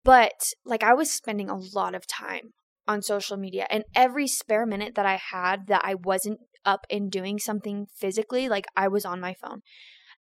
But 0.03 0.53
like 0.65 0.83
I 0.83 0.93
was 0.93 1.11
spending 1.11 1.49
a 1.49 1.57
lot 1.57 1.95
of 1.95 2.07
time 2.07 2.53
on 2.87 3.01
social 3.01 3.37
media, 3.37 3.65
and 3.69 3.83
every 3.95 4.27
spare 4.27 4.65
minute 4.65 4.95
that 4.95 5.05
I 5.05 5.19
had 5.31 5.67
that 5.67 5.81
I 5.83 5.95
wasn't 5.95 6.39
up 6.65 6.85
and 6.89 7.11
doing 7.11 7.39
something 7.39 7.87
physically, 7.95 8.47
like 8.49 8.65
I 8.75 8.87
was 8.87 9.05
on 9.05 9.19
my 9.19 9.33
phone. 9.33 9.61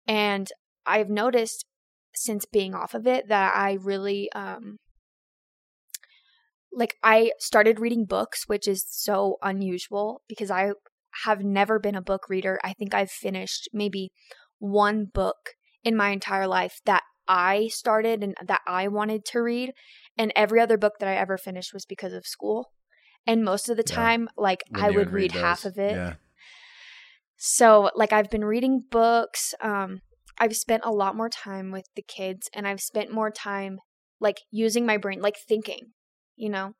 And 0.07 0.47
I've 0.85 1.09
noticed 1.09 1.65
since 2.13 2.45
being 2.45 2.73
off 2.73 2.93
of 2.93 3.05
it 3.07 3.27
that 3.27 3.55
I 3.55 3.73
really 3.73 4.31
um 4.33 4.77
like 6.71 6.95
I 7.03 7.31
started 7.39 7.79
reading 7.79 8.05
books, 8.05 8.43
which 8.47 8.67
is 8.67 8.85
so 8.87 9.37
unusual 9.41 10.21
because 10.27 10.51
I 10.51 10.73
have 11.23 11.43
never 11.43 11.79
been 11.79 11.95
a 11.95 12.01
book 12.01 12.27
reader. 12.29 12.59
I 12.63 12.73
think 12.73 12.93
I've 12.93 13.11
finished 13.11 13.69
maybe 13.71 14.11
one 14.59 15.05
book 15.05 15.51
in 15.83 15.95
my 15.95 16.09
entire 16.09 16.47
life 16.47 16.81
that 16.85 17.03
I 17.27 17.69
started 17.71 18.23
and 18.23 18.35
that 18.45 18.61
I 18.67 18.87
wanted 18.89 19.23
to 19.25 19.39
read. 19.39 19.71
And 20.17 20.33
every 20.35 20.59
other 20.59 20.77
book 20.77 20.93
that 20.99 21.07
I 21.09 21.15
ever 21.15 21.37
finished 21.37 21.73
was 21.73 21.85
because 21.85 22.13
of 22.13 22.25
school. 22.25 22.71
And 23.25 23.43
most 23.43 23.69
of 23.69 23.77
the 23.77 23.83
Yeah. 23.87 23.95
time, 23.95 24.29
like 24.37 24.63
When 24.69 24.83
I 24.83 24.89
would 24.91 25.07
read 25.07 25.31
read 25.31 25.31
half 25.31 25.65
of 25.65 25.77
it. 25.77 25.95
Yeah. 25.95 26.13
So, 27.37 27.89
like, 27.95 28.13
I've 28.13 28.29
been 28.29 28.45
reading 28.45 28.83
books. 28.89 29.53
Um, 29.61 30.01
I've 30.39 30.55
spent 30.55 30.83
a 30.85 30.91
lot 30.91 31.15
more 31.15 31.29
time 31.29 31.71
with 31.71 31.85
the 31.95 32.01
kids, 32.01 32.49
and 32.53 32.67
I've 32.67 32.81
spent 32.81 33.11
more 33.11 33.31
time, 33.31 33.79
like, 34.19 34.41
using 34.51 34.85
my 34.85 34.97
brain, 34.97 35.21
like, 35.21 35.37
thinking, 35.47 35.91
you 36.35 36.49
know, 36.49 36.73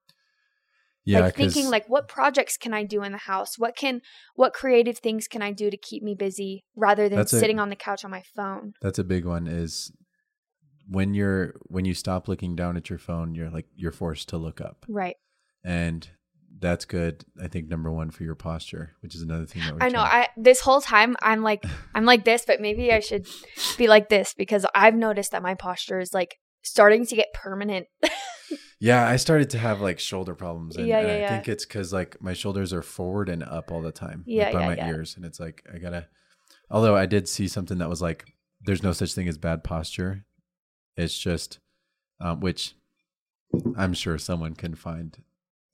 Yeah. 1.05 1.21
like 1.21 1.35
thinking, 1.35 1.69
like, 1.69 1.87
what 1.87 2.07
projects 2.07 2.57
can 2.57 2.73
I 2.73 2.83
do 2.83 3.03
in 3.03 3.11
the 3.11 3.17
house? 3.19 3.57
What 3.57 3.75
can, 3.75 4.01
what 4.35 4.53
creative 4.53 4.97
things 4.97 5.27
can 5.27 5.41
I 5.41 5.51
do 5.51 5.69
to 5.69 5.77
keep 5.77 6.01
me 6.03 6.15
busy 6.15 6.63
rather 6.75 7.07
than 7.07 7.17
That's 7.17 7.33
a- 7.33 7.39
sitting 7.39 7.59
on 7.59 7.69
the 7.69 7.75
couch 7.75 8.03
on 8.03 8.11
my 8.11 8.23
phone? 8.35 8.73
That's 8.81 8.99
a 8.99 9.03
big 9.03 9.25
one 9.25 9.47
is 9.47 9.91
when 10.87 11.13
you're 11.13 11.55
when 11.63 11.85
you 11.85 11.93
stop 11.95 12.27
looking 12.27 12.55
down 12.55 12.77
at 12.77 12.89
your 12.89 12.99
phone, 12.99 13.33
you're 13.35 13.49
like 13.49 13.65
you're 13.75 13.91
forced 13.91 14.29
to 14.29 14.37
look 14.37 14.61
up. 14.61 14.85
Right. 14.87 15.15
And 15.63 16.09
that's 16.59 16.85
good, 16.85 17.25
I 17.41 17.47
think 17.47 17.67
number 17.69 17.91
one 17.91 18.11
for 18.11 18.23
your 18.23 18.35
posture, 18.35 18.95
which 19.01 19.13
is 19.15 19.21
another 19.21 19.45
thing 19.45 19.61
that 19.63 19.73
we're 19.73 19.83
I 19.83 19.89
know. 19.89 19.99
trying- 20.05 20.23
I 20.23 20.27
this 20.37 20.61
whole 20.61 20.81
time 20.81 21.15
I'm 21.21 21.41
like 21.43 21.63
I'm 21.93 22.05
like 22.05 22.23
this, 22.25 22.43
but 22.47 22.61
maybe 22.61 22.91
I 22.91 22.99
should 23.01 23.27
be 23.77 23.87
like 23.87 24.09
this 24.09 24.33
because 24.33 24.65
I've 24.73 24.95
noticed 24.95 25.31
that 25.31 25.43
my 25.43 25.53
posture 25.55 25.99
is 25.99 26.13
like 26.13 26.37
starting 26.63 27.05
to 27.07 27.15
get 27.15 27.33
permanent. 27.33 27.87
Yeah, 28.77 29.07
I 29.07 29.15
started 29.15 29.49
to 29.51 29.57
have 29.57 29.79
like 29.79 29.99
shoulder 29.99 30.35
problems. 30.35 30.75
And, 30.75 30.85
Yeah, 30.85 30.99
and 30.99 31.07
yeah, 31.07 31.13
I 31.13 31.17
yeah. 31.19 31.29
think 31.29 31.47
it's 31.47 31.65
because 31.65 31.93
like 31.93 32.21
my 32.21 32.33
shoulders 32.33 32.73
are 32.73 32.81
forward 32.81 33.29
and 33.29 33.41
up 33.41 33.71
all 33.71 33.81
the 33.81 33.91
time. 33.93 34.19
like, 34.19 34.23
Yeah, 34.27 34.51
by 34.51 34.59
yeah, 34.75 34.75
my 34.83 34.89
ears. 34.89 35.15
And 35.15 35.23
it's 35.25 35.39
like 35.39 35.63
I 35.73 35.77
gotta 35.79 36.07
although 36.69 36.95
I 36.95 37.05
did 37.05 37.29
see 37.29 37.47
something 37.47 37.77
that 37.77 37.89
was 37.89 38.01
like 38.01 38.25
there's 38.61 38.83
no 38.83 38.91
such 38.91 39.13
thing 39.13 39.29
as 39.29 39.37
bad 39.37 39.63
posture. 39.63 40.25
It's 40.97 41.17
just 41.17 41.59
um, 42.19 42.41
which 42.41 42.75
I'm 43.77 43.93
sure 43.93 44.17
someone 44.17 44.55
can 44.55 44.75
find 44.75 45.17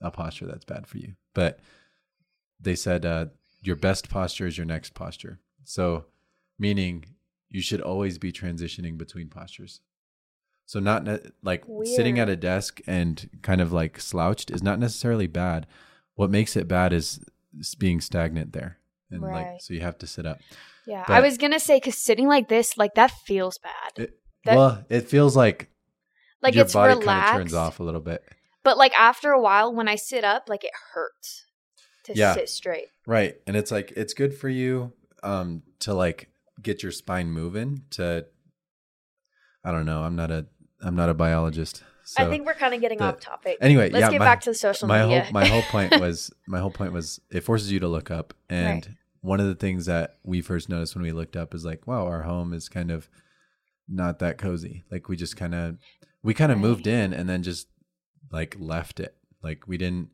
a 0.02 0.12
posture 0.12 0.46
that's 0.48 0.66
bad 0.66 0.88
for 0.88 0.98
you. 0.98 1.14
But 1.34 1.60
they 2.60 2.76
said 2.76 3.06
uh, 3.06 3.26
your 3.62 3.76
best 3.76 4.10
posture 4.10 4.48
is 4.48 4.58
your 4.58 4.66
next 4.66 4.94
posture. 4.94 5.40
So 5.64 6.06
meaning 6.60 7.06
you 7.50 7.62
should 7.62 7.82
always 7.82 8.18
be 8.18 8.32
transitioning 8.32 8.98
between 8.98 9.30
postures. 9.30 9.82
So 10.66 10.80
not 10.80 11.04
ne- 11.04 11.20
like 11.44 11.66
sitting 11.84 12.18
at 12.20 12.30
a 12.30 12.36
desk 12.36 12.80
and 12.88 13.30
kind 13.42 13.62
of 13.62 13.74
like 13.74 14.00
slouched 14.00 14.50
is 14.52 14.64
not 14.64 14.80
necessarily 14.80 15.28
bad. 15.28 15.68
What 16.16 16.30
makes 16.32 16.56
it 16.56 16.68
bad 16.68 16.94
is 16.94 17.20
being 17.78 18.00
stagnant 18.00 18.54
there. 18.54 18.78
And 19.10 19.22
like 19.22 19.62
so 19.62 19.74
you 19.74 19.82
have 19.82 19.98
to 20.00 20.08
sit 20.08 20.26
up. 20.26 20.40
Yeah, 20.88 21.04
But- 21.08 21.14
I 21.14 21.20
was 21.20 21.38
gonna 21.38 21.60
say 21.60 21.78
because 21.78 21.98
sitting 21.98 22.28
like 22.28 22.48
this, 22.48 22.78
like 22.78 22.96
that 22.96 23.12
feels 23.12 23.58
bad. 23.58 24.04
It, 24.04 24.20
That- 24.46 24.56
well, 24.58 24.86
it 24.90 25.10
feels 25.10 25.36
like, 25.36 25.70
Like 26.42 26.56
your 26.56 26.64
it's 26.66 26.74
body 26.74 26.94
kind 27.04 27.20
of 27.26 27.32
turns 27.36 27.54
off 27.54 27.80
a 27.80 27.84
little 27.84 28.00
bit. 28.02 28.24
But 28.64 28.78
like 28.78 28.94
after 29.00 29.32
a 29.32 29.42
while, 29.42 29.74
when 29.74 29.88
I 29.88 29.96
sit 29.96 30.24
up, 30.24 30.50
like 30.50 30.64
it 30.64 30.72
hurts 30.94 31.46
to 32.06 32.14
Yeah. 32.16 32.34
sit 32.34 32.50
straight. 32.50 32.88
Right. 33.06 33.36
And 33.48 33.56
it's 33.56 33.72
like 33.72 33.92
it's 33.96 34.14
good 34.14 34.34
for 34.36 34.50
you 34.50 34.94
um 35.24 35.62
to 35.80 35.94
like 35.94 36.30
get 36.62 36.82
your 36.84 36.92
spine 36.92 37.30
moving 37.32 37.84
to 37.92 38.26
I 39.64 39.72
don't 39.72 39.86
know. 39.86 40.02
I'm 40.04 40.16
not 40.16 40.32
a 40.32 40.48
I'm 40.82 40.96
not 40.96 41.10
a 41.10 41.14
biologist. 41.14 41.84
So 42.04 42.24
I 42.26 42.30
think 42.30 42.46
we're 42.46 42.56
kind 42.56 42.74
of 42.74 42.82
getting 42.82 42.98
the- 42.98 43.06
off 43.06 43.20
topic. 43.20 43.58
anyway, 43.62 43.90
Let's 43.90 44.02
yeah, 44.06 44.10
get 44.12 44.20
my, 44.20 44.26
back 44.26 44.42
to 44.42 44.54
social 44.54 44.88
my 44.88 45.04
media. 45.04 45.22
whole 45.24 45.32
my 45.32 45.46
whole 45.46 45.62
point 45.70 46.00
was 46.00 46.32
my 46.48 46.60
whole 46.60 46.72
point 46.72 46.94
was 46.94 47.22
it 47.32 47.42
forces 47.42 47.72
you 47.72 47.80
to 47.80 47.88
look 47.88 48.10
up 48.12 48.34
and 48.50 48.86
Right. 48.88 48.96
one 49.22 49.40
of 49.40 49.46
the 49.46 49.56
things 49.56 49.86
that 49.86 50.18
we 50.24 50.42
first 50.42 50.68
noticed 50.68 50.96
when 50.96 51.04
we 51.04 51.12
looked 51.12 51.36
up 51.38 51.54
is 51.54 51.64
like 51.64 51.86
wow 51.88 52.06
our 52.08 52.24
home 52.24 52.54
is 52.54 52.68
kind 52.70 52.90
of 52.92 53.08
not 53.88 54.20
that 54.20 54.38
cozy 54.38 54.84
like 54.92 55.08
we 55.10 55.16
just 55.16 55.38
kind 55.38 55.54
of 55.54 55.78
we 56.24 56.34
kind 56.34 56.52
of 56.52 56.58
Right. 56.58 56.64
moved 56.68 56.88
in 56.88 57.14
and 57.14 57.30
then 57.30 57.44
just 57.44 57.68
like 58.32 58.56
left 58.60 59.00
it. 59.00 59.16
Like 59.44 59.68
we 59.68 59.78
didn't 59.78 60.10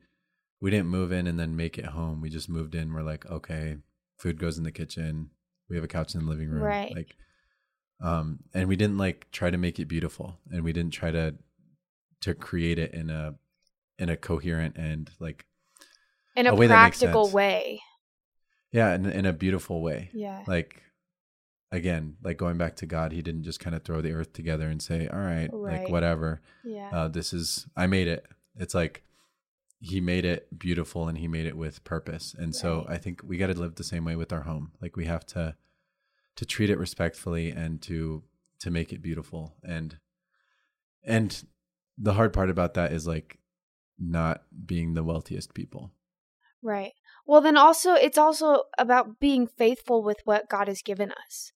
we 0.59 0.71
didn't 0.71 0.87
move 0.87 1.11
in 1.11 1.27
and 1.27 1.39
then 1.39 1.55
make 1.55 1.77
it 1.77 1.85
home. 1.85 2.21
We 2.21 2.29
just 2.29 2.49
moved 2.49 2.75
in. 2.75 2.93
We're 2.93 3.03
like 3.03 3.25
okay 3.25 3.77
food 4.17 4.39
goes 4.39 4.57
in 4.57 4.63
the 4.63 4.71
kitchen. 4.71 5.29
We 5.69 5.75
have 5.75 5.85
a 5.85 5.87
couch 5.87 6.15
in 6.15 6.21
the 6.21 6.29
living 6.29 6.49
room. 6.49 6.63
Right. 6.63 6.93
like 6.95 7.15
um 8.01 8.39
and 8.53 8.67
we 8.67 8.75
didn't 8.75 8.97
like 8.97 9.27
try 9.31 9.49
to 9.49 9.57
make 9.57 9.79
it 9.79 9.85
beautiful. 9.85 10.39
And 10.51 10.63
we 10.63 10.73
didn't 10.73 10.93
try 10.93 11.11
to 11.11 11.35
to 12.21 12.33
create 12.33 12.79
it 12.79 12.93
in 12.93 13.09
a 13.09 13.35
in 13.99 14.09
a 14.09 14.17
coherent 14.17 14.75
and 14.77 15.09
like 15.19 15.45
in 16.35 16.47
a, 16.47 16.51
a 16.51 16.55
way 16.55 16.67
practical 16.67 17.29
way. 17.29 17.81
yeah 18.71 18.93
in, 18.93 19.05
in 19.05 19.25
a 19.25 19.33
beautiful 19.33 19.81
way. 19.81 20.09
Yeah. 20.13 20.43
like 20.47 20.81
again 21.71 22.15
like 22.23 22.37
going 22.37 22.57
back 22.57 22.75
to 22.77 22.85
god 22.85 23.11
he 23.11 23.21
didn't 23.21 23.43
just 23.43 23.59
kind 23.59 23.75
of 23.75 23.83
throw 23.83 24.01
the 24.01 24.13
earth 24.13 24.31
together 24.33 24.67
and 24.69 24.81
say 24.81 25.07
all 25.07 25.19
right, 25.19 25.49
Right. 25.51 25.81
like 25.81 25.89
whatever 25.89 26.41
Yeah. 26.63 26.89
uh 26.93 27.07
this 27.09 27.33
is 27.33 27.67
i 27.75 27.87
made 27.87 28.07
it 28.07 28.25
it's 28.55 28.73
like 28.73 29.03
he 29.79 29.99
made 30.01 30.23
it 30.25 30.47
beautiful 30.57 31.07
and 31.07 31.17
he 31.17 31.27
made 31.27 31.45
it 31.45 31.57
with 31.57 31.83
purpose 31.83 32.33
and 32.37 32.55
so 32.55 32.85
i 32.87 32.97
think 32.97 33.21
we 33.23 33.37
got 33.37 33.47
to 33.47 33.53
live 33.59 33.75
the 33.75 33.83
same 33.83 34.05
way 34.05 34.15
with 34.15 34.31
our 34.31 34.41
home 34.43 34.71
like 34.81 34.95
we 34.95 35.05
have 35.05 35.25
to 35.25 35.55
to 36.35 36.45
treat 36.45 36.69
it 36.69 36.77
respectfully 36.79 37.51
and 37.51 37.81
to 37.81 38.23
to 38.59 38.71
make 38.71 38.93
it 38.93 39.01
beautiful 39.01 39.55
and 39.63 39.97
and 41.03 41.43
the 41.97 42.13
hard 42.13 42.31
part 42.33 42.49
about 42.49 42.75
that 42.75 42.91
is 42.93 43.05
like 43.07 43.39
not 43.99 44.43
being 44.65 44.93
the 44.93 45.03
wealthiest 45.03 45.53
people 45.53 45.91
Right. 46.63 46.93
Well, 47.27 47.39
then 47.41 47.55
also, 47.55 47.93
it's 47.93 48.17
also 48.17 48.63
about 48.79 49.19
being 49.19 49.45
faithful 49.47 50.01
with 50.03 50.17
what 50.25 50.49
God 50.49 50.67
has 50.67 50.81
given 50.81 51.11
us. 51.11 51.51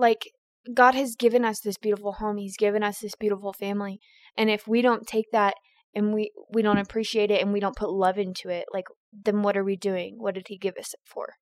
Like, 0.00 0.30
God 0.72 0.94
has 0.94 1.14
given 1.14 1.44
us 1.44 1.60
this 1.60 1.76
beautiful 1.76 2.12
home, 2.12 2.38
He's 2.38 2.56
given 2.56 2.82
us 2.82 3.00
this 3.00 3.14
beautiful 3.14 3.52
family. 3.52 4.00
And 4.36 4.48
if 4.48 4.66
we 4.66 4.80
don't 4.82 5.06
take 5.06 5.30
that 5.32 5.54
and 5.94 6.14
we, 6.14 6.30
we 6.52 6.62
don't 6.62 6.78
appreciate 6.78 7.30
it 7.30 7.42
and 7.42 7.52
we 7.52 7.60
don't 7.60 7.76
put 7.76 7.90
love 7.90 8.16
into 8.18 8.48
it, 8.48 8.64
like, 8.72 8.86
then 9.12 9.42
what 9.42 9.56
are 9.56 9.64
we 9.64 9.76
doing? 9.76 10.16
What 10.18 10.34
did 10.34 10.48
He 10.48 10.56
give 10.56 10.76
us 10.78 10.94
it 10.94 11.00
for? 11.04 11.34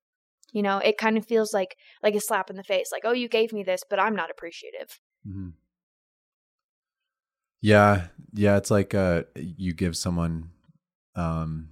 You 0.51 0.61
know, 0.63 0.79
it 0.79 0.97
kind 0.97 1.17
of 1.17 1.25
feels 1.25 1.53
like 1.53 1.75
like 2.01 2.15
a 2.15 2.19
slap 2.19 2.49
in 2.49 2.55
the 2.55 2.63
face. 2.63 2.89
Like, 2.91 3.03
oh, 3.05 3.11
you 3.11 3.29
gave 3.29 3.53
me 3.53 3.63
this, 3.63 3.81
but 3.89 3.99
I'm 3.99 4.15
not 4.15 4.31
appreciative. 4.31 4.99
hmm 5.23 5.49
Yeah, 7.61 8.07
yeah. 8.33 8.57
It's 8.57 8.71
like 8.71 8.93
uh, 8.95 9.23
you 9.35 9.73
give 9.73 9.95
someone, 9.95 10.49
um, 11.15 11.69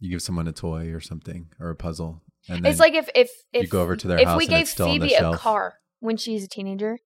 you 0.00 0.10
give 0.10 0.22
someone 0.22 0.48
a 0.48 0.52
toy 0.52 0.88
or 0.94 1.00
something 1.00 1.52
or 1.60 1.70
a 1.70 1.76
puzzle, 1.76 2.22
and 2.48 2.64
then 2.64 2.70
it's 2.70 2.80
like 2.80 2.94
if 2.94 3.08
if 3.14 3.30
if 3.52 3.62
you 3.62 3.68
go 3.68 3.82
over 3.82 3.96
to 3.96 4.08
their 4.08 4.18
if 4.18 4.28
house 4.28 4.38
we 4.38 4.44
and 4.44 4.50
gave 4.50 4.62
it's 4.62 4.70
still 4.70 4.88
on 4.88 5.00
the 5.00 5.08
Phoebe 5.08 5.14
a 5.14 5.36
car 5.36 5.74
when 6.04 6.16
she's 6.16 6.44
a 6.44 6.48
teenager, 6.48 6.98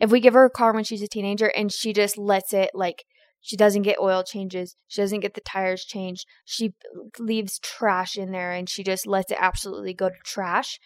if 0.00 0.10
we 0.10 0.20
give 0.20 0.34
her 0.34 0.44
a 0.44 0.50
car 0.50 0.72
when 0.72 0.84
she's 0.84 1.02
a 1.02 1.08
teenager 1.08 1.46
and 1.56 1.72
she 1.72 1.92
just 1.92 2.16
lets 2.16 2.52
it 2.52 2.70
like 2.72 3.04
she 3.40 3.56
doesn't 3.56 3.82
get 3.82 3.98
oil 4.00 4.22
changes, 4.22 4.76
she 4.86 5.02
doesn't 5.02 5.20
get 5.20 5.34
the 5.34 5.40
tires 5.40 5.84
changed, 5.84 6.24
she 6.44 6.72
leaves 7.18 7.58
trash 7.58 8.16
in 8.16 8.30
there 8.30 8.52
and 8.52 8.70
she 8.70 8.82
just 8.82 9.06
lets 9.06 9.30
it 9.30 9.38
absolutely 9.40 9.92
go 9.92 10.08
to 10.08 10.14
trash, 10.24 10.78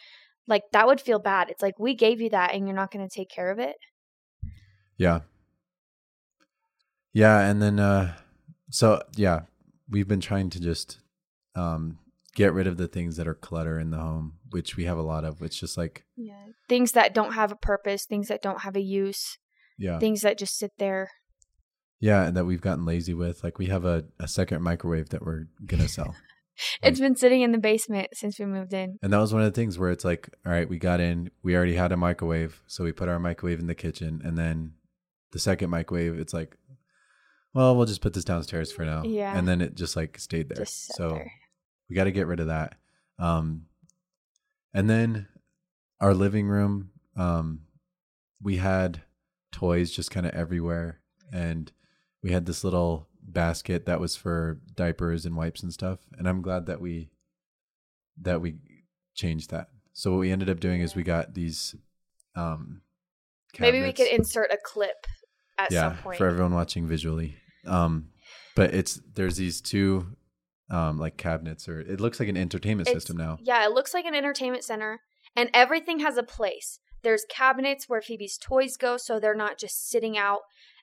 like 0.46 0.62
that 0.72 0.87
would 0.87 1.00
feel 1.00 1.18
bad. 1.18 1.50
It's 1.50 1.62
like 1.62 1.78
we 1.78 1.94
gave 1.94 2.20
you 2.20 2.30
that 2.30 2.54
and 2.54 2.66
you're 2.66 2.76
not 2.76 2.90
going 2.90 3.06
to 3.06 3.14
take 3.14 3.30
care 3.30 3.50
of 3.50 3.58
it. 3.58 3.76
yeah, 4.96 5.20
yeah, 7.12 7.40
and 7.40 7.60
then 7.62 7.78
uh, 7.78 8.14
so 8.70 9.02
yeah, 9.14 9.42
we've 9.88 10.08
been 10.08 10.20
trying 10.20 10.50
to 10.50 10.60
just 10.60 10.98
um 11.54 11.98
get 12.38 12.54
rid 12.54 12.66
of 12.68 12.76
the 12.76 12.87
things 12.87 13.16
that 13.16 13.26
are 13.26 13.35
clutter 13.35 13.80
in 13.80 13.90
the 13.90 13.99
home, 13.99 14.35
which 14.50 14.76
we 14.76 14.85
have 14.85 14.97
a 14.97 15.02
lot 15.02 15.25
of. 15.25 15.42
It's 15.42 15.59
just 15.59 15.76
like 15.76 16.04
Yeah. 16.16 16.47
Things 16.68 16.92
that 16.92 17.12
don't 17.12 17.33
have 17.33 17.50
a 17.50 17.57
purpose, 17.57 18.07
things 18.07 18.28
that 18.28 18.42
don't 18.42 18.62
have 18.62 18.76
a 18.76 18.80
use, 18.80 19.38
yeah, 19.76 19.99
things 19.99 20.21
that 20.23 20.38
just 20.38 20.57
sit 20.57 20.73
there. 20.78 21.11
yeah, 22.00 22.26
and 22.26 22.37
that 22.37 22.45
we've 22.45 22.61
gotten 22.61 22.85
lazy 22.87 23.12
with. 23.12 23.42
Like 23.42 23.59
we 23.59 23.66
have 23.66 23.85
a 23.85 24.04
a 24.21 24.28
second 24.28 24.62
microwave 24.62 25.09
that 25.11 25.23
we're 25.23 25.47
gonna 25.66 25.88
sell. 25.88 26.14
It's 26.83 26.99
been 26.99 27.14
sitting 27.14 27.42
in 27.42 27.52
the 27.52 27.59
basement 27.59 28.09
since 28.14 28.37
we 28.40 28.45
moved 28.45 28.73
in. 28.73 28.99
And 29.00 29.12
that 29.12 29.18
was 29.18 29.33
one 29.33 29.42
of 29.45 29.52
the 29.52 29.61
things 29.61 29.78
where 29.78 29.92
it's 29.92 30.04
like, 30.04 30.28
all 30.45 30.50
right, 30.50 30.68
we 30.68 30.76
got 30.76 30.99
in, 30.99 31.30
we 31.40 31.54
already 31.54 31.76
had 31.76 31.92
a 31.92 31.97
microwave, 31.97 32.62
so 32.66 32.83
we 32.83 32.90
put 32.90 33.09
our 33.09 33.21
microwave 33.21 33.61
in 33.61 33.68
the 33.68 33.76
kitchen, 33.76 34.21
and 34.25 34.37
then 34.37 34.73
the 35.30 35.38
second 35.38 35.71
microwave, 35.71 36.18
it's 36.18 36.35
like, 36.35 36.57
well, 37.54 37.76
we'll 37.76 37.87
just 37.87 38.00
put 38.00 38.12
this 38.12 38.25
downstairs 38.25 38.73
for 38.73 38.85
now. 38.85 39.04
Yeah. 39.04 39.38
And 39.38 39.47
then 39.47 39.61
it 39.61 39.76
just 39.76 39.95
like 39.95 40.18
stayed 40.18 40.49
there. 40.49 40.64
Just 40.64 40.97
so 40.97 41.11
there. 41.11 41.30
We 41.88 41.97
got 41.97 42.04
to 42.04 42.12
get 42.12 42.26
rid 42.26 42.40
of 42.40 42.47
that. 42.49 42.75
Um, 43.18 43.66
and 44.75 44.88
then 44.88 45.26
our 46.00 46.14
living 46.14 46.47
room, 46.47 46.90
um, 47.16 47.62
we 48.42 48.57
had 48.57 49.02
toys 49.50 49.90
just 49.90 50.11
kind 50.11 50.26
of 50.26 50.33
everywhere, 50.35 51.00
and 51.33 51.73
we 52.23 52.33
had 52.33 52.47
this 52.47 52.62
little 52.62 53.09
basket 53.23 53.87
that 53.87 54.00
was 54.00 54.16
for 54.16 54.61
diapers 54.75 55.26
and 55.26 55.37
wipes 55.37 55.62
and 55.62 55.73
stuff. 55.73 55.99
And 56.16 56.28
I'm 56.28 56.42
glad 56.42 56.66
that 56.66 56.80
we 56.80 57.11
that 58.23 58.40
we 58.40 58.57
changed 59.14 59.50
that. 59.50 59.68
So 59.92 60.12
what 60.12 60.21
we 60.21 60.30
ended 60.30 60.50
up 60.50 60.61
doing 60.61 60.80
is 60.80 60.95
we 60.95 61.02
got 61.02 61.35
these. 61.35 61.75
Um, 62.37 62.83
Maybe 63.59 63.83
we 63.83 63.92
could 63.92 64.07
insert 64.07 64.52
a 64.52 64.59
clip 64.62 65.07
at 65.59 65.73
yeah 65.73 65.95
some 65.95 65.99
point. 65.99 66.18
for 66.18 66.28
everyone 66.28 66.54
watching 66.54 66.87
visually. 66.87 67.37
Um, 67.66 68.11
but 68.54 68.75
it's 68.75 69.00
there's 69.14 69.37
these 69.37 69.61
two 69.61 70.16
um, 70.70 70.98
like 70.98 71.16
cabinets, 71.16 71.68
or 71.68 71.80
it 71.80 72.00
looks 72.00 72.20
like 72.20 72.28
an 72.28 72.37
entertainment 72.37 72.88
It's- 72.88 73.02
system 73.02 73.16
now. 73.16 73.38
Yeah, 73.40 73.64
it 73.64 73.72
looks 73.72 73.94
like 73.94 74.04
an 74.04 74.14
entertainment 74.14 74.64
center, 74.64 75.00
and 75.34 75.50
everything 75.54 76.00
has 76.00 76.16
a 76.16 76.22
place. 76.22 76.80
There's 77.02 77.25
cabinets 77.30 77.88
where 77.88 78.02
Phoebe's 78.02 78.37
toys 78.38 78.76
go, 78.76 78.96
so 78.96 79.18
they're 79.20 79.34
not 79.34 79.58
just 79.58 79.88
sitting 79.88 80.18
out. 80.18 80.40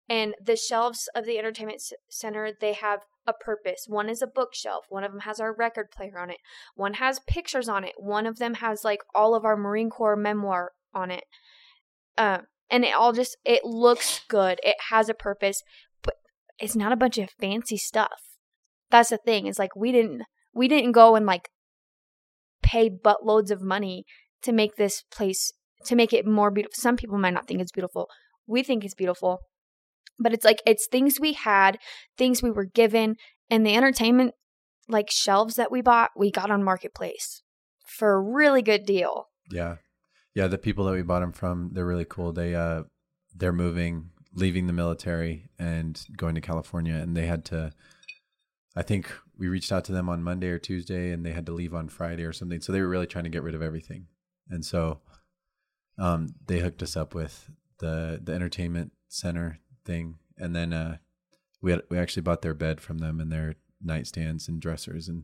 And 0.07 0.35
the 0.43 0.55
shelves 0.55 1.09
of 1.15 1.25
the 1.25 1.37
entertainment 1.39 1.81
center, 2.09 2.51
they 2.59 2.73
have 2.73 3.01
a 3.25 3.33
purpose. 3.33 3.85
One 3.87 4.07
is 4.07 4.21
a 4.21 4.27
bookshelf. 4.27 4.85
One 4.89 5.03
of 5.03 5.11
them 5.11 5.21
has 5.21 5.39
our 5.39 5.51
record 5.53 5.89
player 5.89 6.19
on 6.19 6.29
it. 6.29 6.37
One 6.75 6.93
has 6.95 7.19
pictures 7.27 7.67
on 7.67 7.83
it. 7.83 7.93
One 7.97 8.27
of 8.27 8.37
them 8.37 8.55
has 8.55 8.83
like 8.83 9.01
all 9.15 9.33
of 9.33 9.43
our 9.43 9.57
Marine 9.57 9.89
Corps 9.89 10.15
memoir 10.15 10.73
on 10.93 11.09
it. 11.09 11.23
Um, 12.19 12.43
and 12.69 12.85
it 12.85 12.93
all 12.93 13.13
just 13.13 13.35
it 13.43 13.63
looks 13.65 14.21
good. 14.27 14.59
It 14.63 14.75
has 14.89 15.09
a 15.09 15.13
purpose, 15.15 15.63
but 16.03 16.15
it's 16.59 16.75
not 16.75 16.91
a 16.91 16.97
bunch 16.97 17.17
of 17.17 17.31
fancy 17.31 17.77
stuff. 17.77 18.21
That's 18.95 19.09
the 19.09 19.17
thing. 19.17 19.47
Is 19.47 19.59
like 19.59 19.75
we 19.75 19.91
didn't 19.91 20.23
we 20.53 20.69
didn't 20.69 20.93
go 20.93 21.15
and 21.15 21.25
like 21.25 21.49
pay 22.63 22.89
buttloads 22.89 23.51
of 23.51 23.61
money 23.61 24.05
to 24.41 24.53
make 24.53 24.77
this 24.77 25.03
place 25.11 25.51
to 25.85 25.97
make 25.97 26.13
it 26.13 26.25
more 26.25 26.49
beautiful. 26.49 26.75
Some 26.77 26.95
people 26.95 27.17
might 27.17 27.33
not 27.33 27.45
think 27.45 27.59
it's 27.59 27.73
beautiful. 27.73 28.07
We 28.47 28.63
think 28.63 28.85
it's 28.85 28.93
beautiful. 28.93 29.39
But 30.17 30.33
it's 30.33 30.45
like 30.45 30.61
it's 30.65 30.87
things 30.87 31.19
we 31.19 31.33
had, 31.33 31.77
things 32.17 32.41
we 32.41 32.51
were 32.51 32.63
given, 32.63 33.17
and 33.49 33.65
the 33.65 33.75
entertainment 33.75 34.33
like 34.87 35.11
shelves 35.11 35.55
that 35.55 35.73
we 35.73 35.81
bought, 35.81 36.11
we 36.15 36.31
got 36.31 36.49
on 36.49 36.63
marketplace 36.63 37.43
for 37.85 38.13
a 38.13 38.21
really 38.21 38.61
good 38.61 38.85
deal. 38.85 39.25
Yeah, 39.51 39.75
yeah. 40.33 40.47
The 40.47 40.57
people 40.57 40.85
that 40.85 40.93
we 40.93 41.01
bought 41.01 41.19
them 41.19 41.33
from, 41.33 41.71
they're 41.73 41.85
really 41.85 42.05
cool. 42.05 42.31
They 42.31 42.55
uh, 42.55 42.83
they're 43.35 43.51
moving, 43.51 44.11
leaving 44.33 44.67
the 44.67 44.73
military 44.73 45.49
and 45.59 46.01
going 46.15 46.35
to 46.35 46.41
California, 46.41 46.95
and 46.95 47.17
they 47.17 47.25
had 47.25 47.43
to. 47.45 47.73
I 48.75 48.81
think 48.81 49.11
we 49.37 49.47
reached 49.47 49.71
out 49.71 49.85
to 49.85 49.91
them 49.91 50.09
on 50.09 50.23
Monday 50.23 50.49
or 50.49 50.59
Tuesday, 50.59 51.11
and 51.11 51.25
they 51.25 51.31
had 51.31 51.45
to 51.45 51.53
leave 51.53 51.73
on 51.73 51.87
Friday 51.87 52.23
or 52.23 52.33
something. 52.33 52.61
So 52.61 52.71
they 52.71 52.81
were 52.81 52.89
really 52.89 53.07
trying 53.07 53.23
to 53.23 53.29
get 53.29 53.43
rid 53.43 53.55
of 53.55 53.61
everything, 53.61 54.07
and 54.49 54.65
so 54.65 54.99
um, 55.97 56.35
they 56.45 56.59
hooked 56.59 56.83
us 56.83 56.97
up 56.97 57.15
with 57.15 57.49
the 57.79 58.19
the 58.21 58.33
entertainment 58.33 58.91
center 59.07 59.59
thing, 59.85 60.17
and 60.37 60.55
then 60.55 60.73
uh, 60.73 60.97
we 61.61 61.71
had, 61.71 61.83
we 61.89 61.97
actually 61.97 62.23
bought 62.23 62.41
their 62.41 62.53
bed 62.53 62.81
from 62.81 62.97
them 62.97 63.19
and 63.19 63.31
their 63.31 63.55
nightstands 63.85 64.47
and 64.47 64.61
dressers, 64.61 65.07
and 65.07 65.23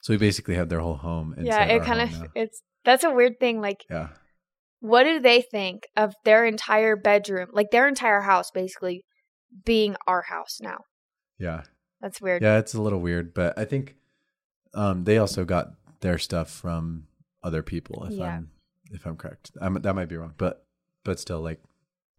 so 0.00 0.12
we 0.12 0.16
basically 0.16 0.56
had 0.56 0.68
their 0.68 0.80
whole 0.80 0.96
home. 0.96 1.34
yeah, 1.40 1.64
it 1.64 1.84
kind 1.84 2.00
of 2.00 2.12
now. 2.12 2.26
it's 2.34 2.62
that's 2.84 3.04
a 3.04 3.10
weird 3.10 3.38
thing 3.38 3.60
like 3.60 3.84
yeah. 3.88 4.08
what 4.80 5.04
do 5.04 5.20
they 5.20 5.40
think 5.40 5.86
of 5.96 6.14
their 6.24 6.44
entire 6.44 6.96
bedroom, 6.96 7.48
like 7.52 7.70
their 7.70 7.86
entire 7.86 8.20
house 8.20 8.50
basically 8.50 9.04
being 9.64 9.96
our 10.06 10.22
house 10.22 10.58
now? 10.60 10.78
Yeah. 11.38 11.62
That's 12.02 12.20
weird. 12.20 12.42
Yeah, 12.42 12.58
it's 12.58 12.74
a 12.74 12.82
little 12.82 13.00
weird, 13.00 13.32
but 13.32 13.56
I 13.58 13.64
think 13.64 13.94
um, 14.74 15.04
they 15.04 15.16
also 15.18 15.44
got 15.44 15.74
their 16.00 16.18
stuff 16.18 16.50
from 16.50 17.06
other 17.42 17.62
people. 17.62 18.04
If 18.04 18.12
Yeah. 18.14 18.24
I'm 18.36 18.50
if 18.90 19.06
I'm 19.06 19.16
correct, 19.16 19.52
I'm, 19.60 19.74
that 19.80 19.94
might 19.94 20.08
be 20.10 20.16
wrong, 20.16 20.34
but 20.36 20.66
but 21.04 21.18
still, 21.18 21.40
like 21.40 21.62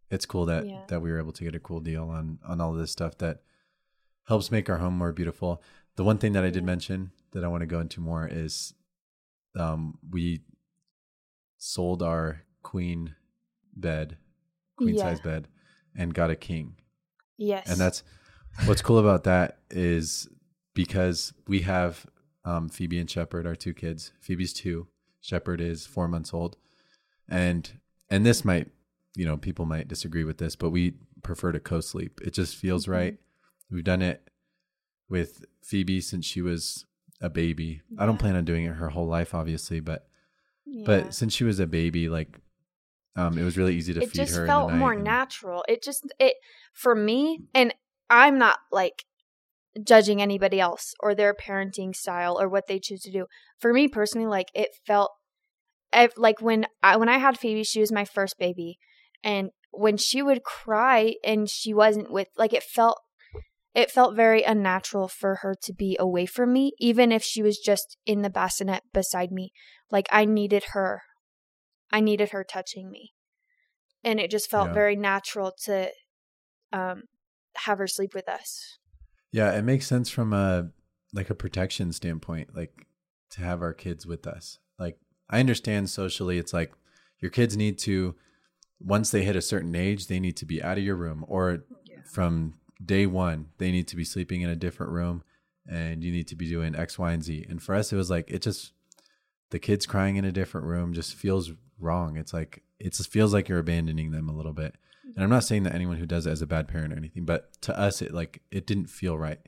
it's 0.10 0.26
cool 0.26 0.46
that 0.48 0.66
Yeah. 0.66 0.86
that 0.88 1.02
we 1.02 1.12
were 1.12 1.20
able 1.20 1.34
to 1.34 1.44
get 1.44 1.54
a 1.54 1.60
cool 1.60 1.82
deal 1.82 2.10
on 2.10 2.40
on 2.48 2.60
all 2.62 2.72
of 2.72 2.80
this 2.80 2.92
stuff 2.92 3.18
that 3.20 3.42
helps 4.28 4.50
make 4.52 4.70
our 4.70 4.78
home 4.78 4.98
more 4.98 5.12
beautiful. 5.12 5.62
The 5.98 6.04
one 6.04 6.18
thing 6.18 6.32
that 6.34 6.44
I 6.46 6.50
did 6.50 6.64
mention 6.64 7.12
that 7.34 7.44
I 7.44 7.48
want 7.50 7.62
to 7.62 7.68
go 7.68 7.80
into 7.82 8.00
more 8.00 8.28
is 8.28 8.74
um, 9.56 10.00
we 10.10 10.42
sold 11.58 12.02
our 12.02 12.42
queen 12.64 13.16
bed, 13.76 14.18
queen 14.78 14.96
Yeah. 14.96 15.02
size 15.04 15.20
bed, 15.20 15.48
and 15.96 16.14
got 16.14 16.30
a 16.30 16.36
king. 16.36 16.78
Yes. 17.38 17.70
And 17.70 17.80
that's 17.80 18.04
what's 18.66 18.82
cool 18.82 18.98
about 19.00 19.24
that 19.26 19.60
is 19.70 20.28
because 20.74 21.34
we 21.48 21.62
have 21.62 22.06
um, 22.46 22.70
Phoebe 22.70 23.00
and 23.00 23.10
Shepard, 23.10 23.46
our 23.48 23.56
two 23.56 23.74
kids. 23.74 24.12
Phoebe's 24.20 24.54
two, 24.54 24.88
Shepard 25.22 25.62
is 25.62 25.86
four 25.86 26.08
months 26.08 26.34
old, 26.34 26.58
and 27.30 27.80
and 28.10 28.26
this 28.26 28.44
might, 28.44 28.70
you 29.16 29.26
know, 29.26 29.38
people 29.38 29.66
might 29.66 29.88
disagree 29.88 30.24
with 30.24 30.38
this, 30.38 30.56
but 30.56 30.70
we 30.70 30.94
prefer 31.24 31.52
to 31.52 31.60
co-sleep. 31.60 32.20
It 32.24 32.34
just 32.34 32.56
feels 32.56 32.86
Mhm. 32.86 32.92
right. 32.92 33.18
We've 33.72 33.84
done 33.84 34.02
it 34.02 34.30
with 35.10 35.46
Phoebe 35.64 36.02
since 36.02 36.26
she 36.26 36.42
was 36.42 36.86
a 37.22 37.30
baby. 37.30 37.82
I 37.98 38.06
don't 38.06 38.20
plan 38.20 38.36
on 38.36 38.44
doing 38.46 38.66
it 38.66 38.74
her 38.76 38.90
whole 38.90 39.08
life, 39.08 39.34
obviously, 39.34 39.80
but 39.80 40.08
Yeah. 40.66 40.84
but 40.86 41.14
since 41.16 41.34
she 41.34 41.44
was 41.46 41.60
a 41.60 41.68
baby, 41.68 42.10
like, 42.10 42.40
um, 43.16 43.38
it 43.38 43.44
was 43.44 43.58
really 43.58 43.76
easy 43.76 43.94
to 43.94 44.02
it 44.02 44.10
feed 44.10 44.18
just 44.18 44.36
her. 44.36 44.46
felt 44.46 44.70
in 44.70 44.74
the 44.74 44.74
night 44.74 44.80
more 44.80 44.96
natural. 44.96 45.64
It 45.70 45.82
just 45.82 46.06
it 46.20 46.36
for 46.74 46.94
me, 46.96 47.44
and 47.54 47.74
I'm 48.10 48.38
not 48.38 48.60
like 48.72 49.06
judging 49.82 50.22
anybody 50.22 50.60
else 50.60 50.94
or 51.00 51.16
their 51.16 51.34
parenting 51.34 51.96
style 51.96 52.40
or 52.40 52.48
what 52.48 52.68
they 52.68 52.80
choose 52.80 53.02
to 53.02 53.12
do. 53.12 53.26
For 53.60 53.74
me 53.74 53.88
personally, 53.88 54.28
like 54.28 54.48
it 54.54 54.70
felt 54.86 55.12
I, 55.92 56.10
like 56.18 56.42
when 56.42 56.66
I 56.82 56.98
when 56.98 57.10
I 57.10 57.18
had 57.18 57.40
Phoebe, 57.40 57.64
she 57.64 57.80
was 57.80 57.92
my 57.92 58.06
first 58.06 58.38
baby, 58.38 58.78
and 59.24 59.50
when 59.72 59.98
she 59.98 60.22
would 60.22 60.44
cry 60.44 61.16
and 61.24 61.50
she 61.50 61.74
wasn't 61.74 62.12
with 62.12 62.28
like 62.38 62.54
it 62.54 62.64
felt 62.64 63.00
it 63.74 63.90
felt 63.90 64.16
very 64.16 64.44
unnatural 64.44 65.08
for 65.08 65.36
her 65.42 65.56
to 65.64 65.74
be 65.74 65.98
away 66.00 66.28
from 66.28 66.54
me 66.54 66.74
even 66.80 67.12
if 67.12 67.24
she 67.24 67.42
was 67.42 67.58
just 67.58 67.98
in 68.06 68.22
the 68.22 68.30
bassinet 68.30 68.84
beside 68.94 69.32
me 69.32 69.52
like 69.90 70.06
i 70.12 70.26
needed 70.26 70.64
her 70.74 71.02
i 71.92 72.00
needed 72.00 72.30
her 72.30 72.44
touching 72.44 72.92
me 72.92 73.14
and 74.04 74.20
it 74.20 74.30
just 74.30 74.48
felt 74.50 74.70
Yeah. 74.70 74.74
very 74.76 74.96
natural 74.96 75.52
to 75.64 75.90
um 76.72 77.04
have 77.56 77.78
her 77.78 77.88
sleep 77.88 78.14
with 78.14 78.28
us 78.28 78.80
Yeah, 79.34 79.52
it 79.58 79.64
makes 79.64 79.88
sense 79.88 80.10
from 80.10 80.32
a 80.32 80.70
like 81.12 81.30
a 81.30 81.36
protection 81.36 81.92
standpoint, 81.92 82.56
like 82.56 82.88
to 83.32 83.42
have 83.42 83.62
our 83.62 83.74
kids 83.74 84.06
with 84.06 84.28
us. 84.28 84.60
Like 84.80 85.00
I 85.30 85.40
understand 85.40 85.90
socially 85.90 86.38
it's 86.38 86.54
like 86.54 86.72
your 87.20 87.32
kids 87.32 87.58
need 87.58 87.80
to 87.80 88.16
once 88.80 89.12
they 89.12 89.24
hit 89.24 89.36
a 89.36 89.42
certain 89.42 89.76
age, 89.76 90.08
they 90.08 90.20
need 90.20 90.38
to 90.38 90.46
be 90.46 90.62
out 90.62 90.78
of 90.78 90.84
your 90.84 90.96
room 90.96 91.26
or 91.28 91.66
from 92.06 92.56
day 92.84 93.08
1, 93.08 93.48
they 93.58 93.72
need 93.72 93.88
to 93.88 93.96
be 93.96 94.04
sleeping 94.04 94.42
in 94.42 94.50
a 94.50 94.56
different 94.56 94.92
room 94.92 95.24
and 95.68 96.04
you 96.04 96.12
need 96.12 96.28
to 96.28 96.36
be 96.36 96.50
doing 96.50 96.76
X, 96.76 97.00
Y, 97.00 97.12
and 97.12 97.24
Z. 97.24 97.46
And 97.50 97.62
for 97.62 97.74
us 97.74 97.92
it 97.92 97.96
was 97.96 98.12
like 98.12 98.30
it 98.30 98.44
just 98.44 98.74
the 99.50 99.60
kids 99.60 99.88
crying 99.88 100.18
in 100.18 100.26
a 100.26 100.32
different 100.32 100.68
room 100.68 100.94
just 100.94 101.16
feels 101.16 101.52
wrong. 101.80 102.18
It's 102.18 102.34
like 102.34 102.62
it 102.80 102.94
just 102.94 103.12
feels 103.12 103.34
like 103.34 103.50
you're 103.50 103.58
abandoning 103.58 104.12
them 104.12 104.30
a 104.30 104.36
little 104.36 104.54
bit. 104.54 104.76
And 105.16 105.24
I'm 105.24 105.30
not 105.30 105.44
saying 105.44 105.64
that 105.64 105.76
anyone 105.76 105.98
who 105.98 106.06
does 106.06 106.26
it 106.26 106.32
as 106.32 106.42
a 106.42 106.48
bad 106.48 106.68
parent 106.68 106.94
or 106.94 106.98
anything, 106.98 107.26
but 107.26 107.52
to 107.62 107.78
us 107.78 108.02
it 108.02 108.14
like 108.14 108.42
it 108.52 108.66
didn't 108.66 108.88
feel 108.88 109.18
right. 109.18 109.40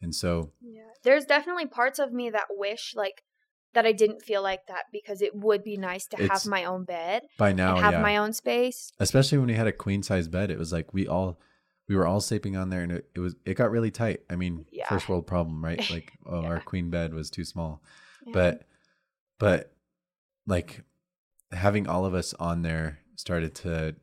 And 0.00 0.14
so 0.14 0.52
yeah 0.60 0.82
there's 1.04 1.24
definitely 1.24 1.66
parts 1.66 1.98
of 1.98 2.12
me 2.12 2.30
that 2.30 2.46
wish 2.50 2.94
like 2.96 3.22
that 3.74 3.86
i 3.86 3.92
didn't 3.92 4.22
feel 4.22 4.42
like 4.42 4.66
that 4.68 4.84
because 4.92 5.22
it 5.22 5.34
would 5.34 5.64
be 5.64 5.76
nice 5.76 6.06
to 6.06 6.16
have 6.28 6.46
my 6.46 6.64
own 6.64 6.84
bed 6.84 7.22
by 7.38 7.52
now, 7.52 7.74
and 7.76 7.84
have 7.84 7.92
yeah, 7.94 8.02
my 8.02 8.16
own 8.16 8.32
space 8.32 8.92
especially 9.00 9.38
when 9.38 9.46
we 9.48 9.54
had 9.54 9.66
a 9.66 9.72
queen 9.72 10.02
size 10.02 10.28
bed, 10.28 10.50
it 10.50 10.58
was 10.58 10.72
like 10.72 10.92
we 10.92 11.06
all 11.08 11.40
we 11.88 11.96
were 11.96 12.06
all 12.06 12.20
sleeping 12.20 12.56
on 12.56 12.70
there, 12.70 12.82
and 12.82 12.92
it, 12.92 13.08
it 13.14 13.20
was 13.20 13.34
it 13.44 13.54
got 13.54 13.70
really 13.70 13.90
tight. 13.90 14.20
I 14.30 14.36
mean, 14.36 14.66
Yeah. 14.70 14.88
first 14.88 15.08
world 15.08 15.26
problem, 15.26 15.62
right? 15.64 15.80
Like 15.90 16.12
oh, 16.26 16.44
our 16.44 16.60
queen 16.60 16.90
bed 16.90 17.12
was 17.12 17.28
too 17.30 17.44
small, 17.44 17.82
Yeah. 18.26 18.32
but 18.32 18.62
but 19.38 19.72
like 20.46 20.82
having 21.50 21.86
all 21.88 22.04
of 22.04 22.14
us 22.14 22.34
on 22.34 22.62
there 22.62 23.00
started 23.16 23.54
to 23.56 23.96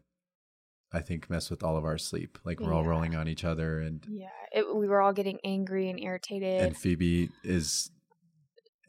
I 0.92 1.02
think 1.02 1.30
mess 1.30 1.50
with 1.50 1.64
all 1.64 1.78
of 1.78 1.86
our 1.86 1.98
sleep. 1.98 2.40
Like 2.44 2.60
we're 2.60 2.74
all 2.74 2.86
rolling 2.86 3.16
on 3.16 3.28
each 3.28 3.44
other 3.44 3.80
and 3.80 4.04
yeah 4.10 4.28
it, 4.52 4.76
we 4.76 4.88
were 4.88 5.02
all 5.02 5.14
getting 5.14 5.40
angry 5.44 5.90
and 5.90 6.00
irritated 6.00 6.62
and 6.62 6.78
Phoebe 6.78 7.30
is 7.44 7.92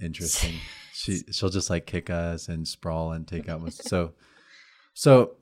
interesting. 0.03 0.55
she 0.93 1.23
she'll 1.31 1.51
just 1.51 1.71
like 1.71 1.87
kick 1.87 2.11
us 2.11 2.49
and 2.49 2.67
sprawl 2.67 3.13
and 3.13 3.27
take 3.27 3.49
out 3.49 3.61
most. 3.61 3.89
So 3.89 4.13
so 4.95 5.37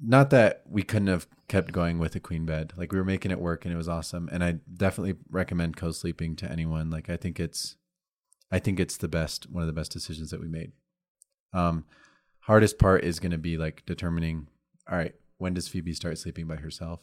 not 0.00 0.30
that 0.30 0.62
we 0.68 0.82
couldn't 0.82 1.08
have 1.08 1.26
kept 1.48 1.72
going 1.72 1.98
with 1.98 2.14
a 2.14 2.20
queen 2.20 2.46
bed. 2.46 2.72
Like 2.76 2.92
we 2.92 2.98
were 2.98 3.04
making 3.04 3.30
it 3.30 3.40
work 3.40 3.64
and 3.64 3.74
it 3.74 3.76
was 3.76 3.88
awesome. 3.88 4.28
And 4.30 4.44
I 4.44 4.58
definitely 4.72 5.16
recommend 5.30 5.76
co-sleeping 5.76 6.36
to 6.36 6.50
anyone. 6.50 6.90
Like 6.90 7.10
I 7.10 7.16
think 7.16 7.40
it's 7.40 7.76
I 8.50 8.58
think 8.58 8.80
it's 8.80 8.96
the 8.96 9.08
best 9.08 9.50
one 9.50 9.62
of 9.62 9.66
the 9.66 9.78
best 9.78 9.92
decisions 9.92 10.30
that 10.30 10.40
we 10.40 10.48
made. 10.48 10.72
Um 11.52 11.84
hardest 12.40 12.78
part 12.78 13.04
is 13.04 13.20
going 13.20 13.32
to 13.32 13.38
be 13.38 13.58
like 13.58 13.84
determining 13.84 14.48
all 14.90 14.96
right, 14.96 15.14
when 15.38 15.54
does 15.54 15.68
Phoebe 15.68 15.92
start 15.94 16.18
sleeping 16.18 16.46
by 16.46 16.56
herself? 16.56 17.02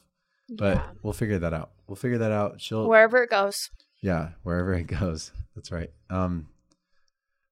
But 0.50 0.76
Yeah. 0.78 0.90
we'll 1.02 1.14
figure 1.14 1.40
that 1.40 1.54
out. 1.54 1.72
We'll 1.88 1.96
figure 1.96 2.20
that 2.20 2.32
out. 2.32 2.62
She'll 2.62 2.88
wherever 2.88 3.24
it 3.24 3.30
goes 3.30 3.70
yeah, 4.02 4.30
wherever 4.44 4.74
it 4.76 4.84
goes. 5.00 5.32
That's 5.56 5.72
right. 5.72 5.90
Um, 6.12 6.48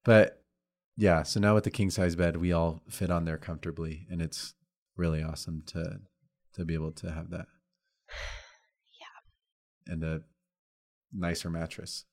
but 0.06 0.44
yeah, 0.96 1.24
so 1.24 1.40
now 1.40 1.56
with 1.56 1.64
the 1.64 1.72
king 1.72 1.90
size 1.90 2.16
bed, 2.16 2.38
we 2.38 2.52
all 2.52 2.84
fit 2.90 3.10
on 3.10 3.26
there 3.26 3.40
comfortably, 3.40 4.06
and 4.12 4.22
it's 4.22 4.54
really 4.96 5.24
awesome 5.24 5.64
to 5.68 6.02
to 6.54 6.64
be 6.66 6.76
able 6.76 6.92
to 6.92 7.12
have 7.12 7.32
that. 7.32 7.48
Yeah, 9.00 9.94
and 9.94 10.04
a 10.04 10.22
nicer 11.12 11.50
mattress. 11.50 12.06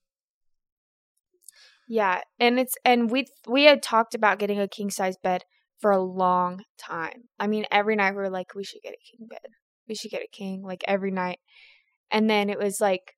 Yeah, 1.88 2.20
and 2.38 2.58
it's 2.58 2.76
and 2.84 3.10
we 3.10 3.26
we 3.46 3.64
had 3.64 3.82
talked 3.82 4.14
about 4.14 4.38
getting 4.38 4.60
a 4.60 4.68
king 4.68 4.90
size 4.90 5.16
bed 5.22 5.44
for 5.80 5.90
a 5.90 6.02
long 6.02 6.62
time. 6.78 7.24
I 7.38 7.46
mean, 7.46 7.64
every 7.70 7.96
night 7.96 8.12
we 8.12 8.18
were 8.18 8.30
like, 8.30 8.54
we 8.54 8.64
should 8.64 8.82
get 8.82 8.94
a 8.94 9.16
king 9.16 9.26
bed. 9.28 9.50
We 9.88 9.94
should 9.94 10.10
get 10.10 10.22
a 10.22 10.28
king 10.30 10.62
like 10.62 10.82
every 10.86 11.10
night. 11.10 11.38
And 12.10 12.28
then 12.28 12.50
it 12.50 12.58
was 12.58 12.80
like 12.80 13.14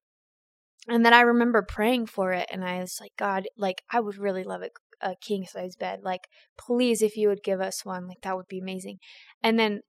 And 0.89 1.05
then 1.07 1.15
I 1.15 1.21
remember 1.21 1.63
praying 1.63 2.07
for 2.07 2.33
it, 2.33 2.49
and 2.53 2.65
I 2.65 2.81
was 2.81 2.99
like, 3.01 3.13
God, 3.19 3.45
like 3.57 3.83
I 3.93 4.01
would 4.01 4.19
really 4.19 4.43
love 4.45 4.63
a, 4.63 5.11
a 5.11 5.15
king 5.21 5.45
size 5.47 5.77
bed. 5.77 6.01
Like, 6.03 6.23
please, 6.59 7.03
if 7.03 7.17
you 7.17 7.29
would 7.29 7.43
give 7.45 7.61
us 7.61 7.85
one, 7.85 8.09
like 8.09 8.21
that 8.23 8.37
would 8.37 8.49
be 8.49 8.59
amazing. 8.59 8.99
And 9.43 9.59
then, 9.59 9.81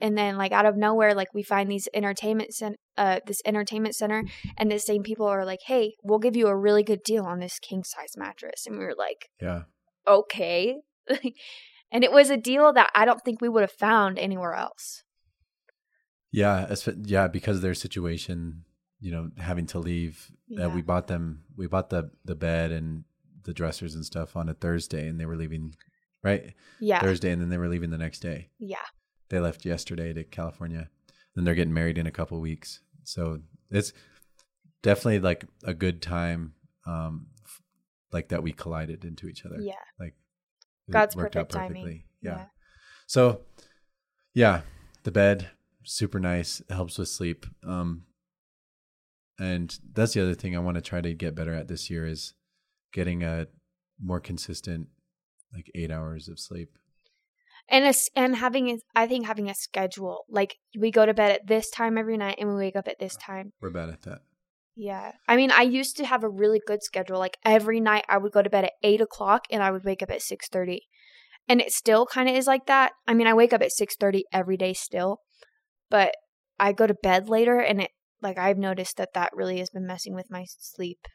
and 0.00 0.18
then 0.18 0.36
like 0.36 0.52
out 0.52 0.66
of 0.66 0.76
nowhere, 0.76 1.14
like 1.14 1.32
we 1.34 1.42
find 1.44 1.70
these 1.70 1.88
entertainment 1.94 2.52
cent- 2.52 2.80
uh 2.96 3.20
this 3.26 3.40
entertainment 3.46 3.94
center, 3.94 4.24
and 4.56 4.70
the 4.70 4.78
same 4.78 5.02
people 5.02 5.26
are 5.26 5.44
like, 5.46 5.60
Hey, 5.66 5.94
we'll 6.02 6.18
give 6.18 6.36
you 6.36 6.48
a 6.48 6.56
really 6.56 6.82
good 6.82 7.02
deal 7.04 7.24
on 7.24 7.38
this 7.38 7.58
king 7.60 7.84
size 7.84 8.16
mattress, 8.16 8.66
and 8.66 8.76
we 8.78 8.84
were 8.84 8.96
like, 8.98 9.28
Yeah. 9.40 9.62
Okay, 10.06 10.78
and 11.92 12.02
it 12.02 12.10
was 12.10 12.30
a 12.30 12.36
deal 12.36 12.72
that 12.72 12.90
I 12.94 13.04
don't 13.04 13.22
think 13.24 13.40
we 13.40 13.48
would 13.48 13.60
have 13.62 13.70
found 13.70 14.18
anywhere 14.18 14.54
else. 14.54 15.04
Yeah. 16.32 16.74
Yeah. 17.04 17.28
Because 17.28 17.60
their 17.60 17.74
situation, 17.74 18.64
you 19.00 19.12
know, 19.12 19.30
having 19.38 19.66
to 19.66 19.78
leave, 19.78 20.30
uh, 20.60 20.68
we 20.70 20.82
bought 20.82 21.06
them, 21.06 21.44
we 21.56 21.66
bought 21.66 21.90
the, 21.90 22.10
the 22.24 22.34
bed 22.34 22.72
and 22.72 23.04
the 23.44 23.52
dressers 23.52 23.94
and 23.94 24.04
stuff 24.04 24.34
on 24.36 24.48
a 24.48 24.54
Thursday 24.54 25.06
and 25.08 25.20
they 25.20 25.26
were 25.26 25.36
leaving, 25.36 25.74
right? 26.24 26.54
Yeah, 26.80 27.00
Thursday. 27.00 27.30
And 27.32 27.42
then 27.42 27.50
they 27.50 27.58
were 27.58 27.68
leaving 27.68 27.90
the 27.90 27.98
next 27.98 28.20
day. 28.20 28.48
yeah, 28.58 28.76
They 29.28 29.40
left 29.40 29.64
yesterday 29.64 30.12
to 30.14 30.24
California. 30.24 30.88
Then 31.34 31.44
they're 31.44 31.54
getting 31.54 31.74
married 31.74 31.98
in 31.98 32.06
a 32.06 32.10
couple 32.12 32.40
weeks. 32.40 32.80
So 33.04 33.40
it's 33.70 33.92
definitely 34.82 35.18
like 35.20 35.44
a 35.64 35.74
good 35.74 36.00
time, 36.00 36.54
um, 36.86 37.26
f- 37.44 37.60
like 38.12 38.28
that 38.28 38.42
we 38.42 38.52
collided 38.52 39.04
into 39.04 39.26
each 39.28 39.44
other. 39.44 39.56
yeah. 39.60 39.74
Like 39.98 40.14
God's 40.90 41.14
perfect 41.14 41.52
timing. 41.52 42.04
Yeah. 42.20 42.36
Yeah. 42.36 42.44
So 43.06 43.40
yeah, 44.34 44.62
the 45.04 45.10
bed 45.12 45.50
super 45.84 46.20
nice. 46.20 46.60
It 46.60 46.72
helps 46.72 46.98
with 46.98 47.08
sleep. 47.08 47.46
Um, 47.66 48.04
and 49.38 49.76
that's 49.92 50.14
the 50.14 50.22
other 50.22 50.34
thing 50.34 50.56
I 50.56 50.60
want 50.60 50.76
to 50.76 50.80
try 50.80 51.00
to 51.00 51.14
get 51.14 51.34
better 51.34 51.54
at 51.54 51.68
this 51.68 51.90
year 51.90 52.06
is 52.06 52.34
getting 52.92 53.22
a 53.22 53.46
more 54.00 54.20
consistent, 54.20 54.88
like 55.52 55.70
eight 55.74 55.90
hours 55.90 56.28
of 56.28 56.38
sleep. 56.38 56.78
and 57.68 57.84
a 57.84 57.94
and 58.14 58.36
having 58.36 58.70
a, 58.70 58.78
I 58.94 59.06
think 59.06 59.26
having 59.26 59.48
a 59.48 59.54
schedule 59.54 60.24
like 60.28 60.56
we 60.78 60.90
go 60.90 61.06
to 61.06 61.14
bed 61.14 61.32
at 61.32 61.46
this 61.46 61.70
time 61.70 61.98
every 61.98 62.16
night 62.16 62.36
and 62.38 62.48
we 62.48 62.54
wake 62.56 62.76
up 62.76 62.88
at 62.88 62.98
this 62.98 63.16
time. 63.16 63.52
We're 63.60 63.70
bad 63.70 63.88
at 63.88 64.02
that. 64.02 64.22
Yeah, 64.74 65.12
I 65.28 65.36
mean 65.36 65.50
I 65.50 65.62
used 65.62 65.96
to 65.98 66.06
have 66.06 66.24
a 66.24 66.28
really 66.28 66.60
good 66.66 66.82
schedule. 66.82 67.18
Like 67.18 67.36
every 67.44 67.80
night 67.80 68.04
I 68.08 68.18
would 68.18 68.32
go 68.32 68.42
to 68.42 68.50
bed 68.50 68.64
at 68.64 68.72
eight 68.82 69.00
o'clock 69.00 69.46
and 69.50 69.62
I 69.62 69.70
would 69.70 69.84
wake 69.84 70.02
up 70.02 70.10
at 70.10 70.22
six 70.22 70.48
thirty, 70.48 70.82
and 71.48 71.60
it 71.60 71.72
still 71.72 72.06
kind 72.06 72.28
of 72.28 72.34
is 72.34 72.46
like 72.46 72.66
that. 72.66 72.92
I 73.06 73.14
mean 73.14 73.26
I 73.26 73.34
wake 73.34 73.52
up 73.52 73.62
at 73.62 73.72
six 73.72 73.96
thirty 73.96 74.24
every 74.32 74.56
day 74.56 74.72
still, 74.72 75.18
but 75.90 76.14
I 76.58 76.72
go 76.72 76.86
to 76.86 76.94
bed 76.94 77.28
later 77.28 77.58
and 77.60 77.82
it 77.82 77.90
like 78.22 78.38
I've 78.38 78.58
noticed 78.58 78.96
that 78.96 79.14
that 79.14 79.30
really 79.34 79.58
has 79.58 79.70
been 79.70 79.86
messing 79.86 80.14
with 80.14 80.30
my 80.30 80.46
sleep, 80.46 81.06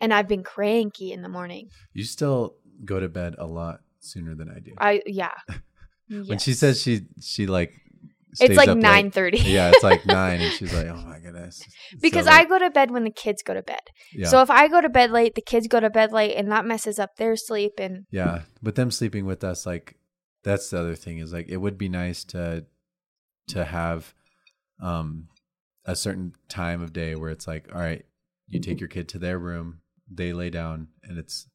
and 0.00 0.12
I've 0.12 0.28
been 0.28 0.42
cranky 0.42 1.12
in 1.12 1.22
the 1.22 1.28
morning. 1.28 1.68
You 1.92 2.04
still 2.04 2.56
go 2.84 2.98
to 2.98 3.08
bed 3.08 3.36
a 3.38 3.46
lot 3.46 3.80
sooner 4.00 4.34
than 4.34 4.48
I 4.48 4.58
do. 4.60 4.72
I 4.78 5.02
yeah. 5.06 5.34
When 6.10 6.38
she 6.38 6.54
says 6.54 6.80
she 6.80 7.02
she 7.20 7.46
like 7.46 7.74
it's 8.40 8.56
like 8.56 8.76
nine 8.76 9.10
thirty. 9.10 9.38
yeah, 9.38 9.70
it's 9.72 9.82
like 9.82 10.04
nine, 10.06 10.40
and 10.40 10.52
she's 10.52 10.72
like, 10.74 10.86
"Oh 10.86 11.02
my 11.06 11.18
goodness!" 11.18 11.62
Because 12.00 12.26
so 12.26 12.32
I 12.32 12.44
go 12.44 12.58
to 12.58 12.70
bed 12.70 12.90
when 12.90 13.04
the 13.04 13.10
kids 13.10 13.42
go 13.42 13.54
to 13.54 13.62
bed. 13.62 13.80
yeah, 14.12 14.28
So 14.28 14.42
if 14.42 14.50
I 14.50 14.68
go 14.68 14.80
to 14.80 14.88
bed 14.88 15.10
late, 15.10 15.34
the 15.34 15.42
kids 15.42 15.66
go 15.66 15.80
to 15.80 15.90
bed 15.90 16.12
late, 16.12 16.34
and 16.36 16.50
that 16.52 16.64
messes 16.64 16.98
up 16.98 17.16
their 17.16 17.36
sleep. 17.36 17.72
And 17.78 18.06
yeah, 18.10 18.42
but 18.62 18.74
them 18.74 18.90
sleeping 18.90 19.26
with 19.26 19.42
us, 19.44 19.66
like 19.66 19.96
that's 20.44 20.70
the 20.70 20.78
other 20.80 20.94
thing 20.94 21.18
is 21.18 21.32
like 21.32 21.48
it 21.48 21.56
would 21.58 21.78
be 21.78 21.88
nice 21.88 22.24
to 22.24 22.64
to 23.48 23.64
have 23.64 24.14
um 24.82 25.28
a 25.84 25.96
certain 25.96 26.34
time 26.48 26.82
of 26.82 26.92
day 26.92 27.14
where 27.14 27.30
it's 27.30 27.46
like, 27.46 27.68
all 27.74 27.80
right, 27.80 28.04
you 28.48 28.60
take 28.60 28.80
your 28.80 28.88
kid 28.88 29.08
to 29.08 29.18
their 29.18 29.38
room, 29.38 29.80
they 30.10 30.32
lay 30.32 30.50
down, 30.50 30.88
and 31.02 31.18
it's 31.18 31.48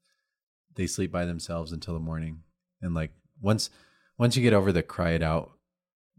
they 0.76 0.88
sleep 0.88 1.12
by 1.12 1.26
themselves 1.26 1.72
until 1.72 1.94
the 1.94 2.00
morning, 2.00 2.42
and 2.82 2.94
like 2.94 3.12
once 3.42 3.70
once 4.18 4.36
you 4.36 4.42
get 4.44 4.54
over 4.54 4.72
the 4.72 4.84
cry 4.84 5.12
it 5.12 5.22
out 5.24 5.52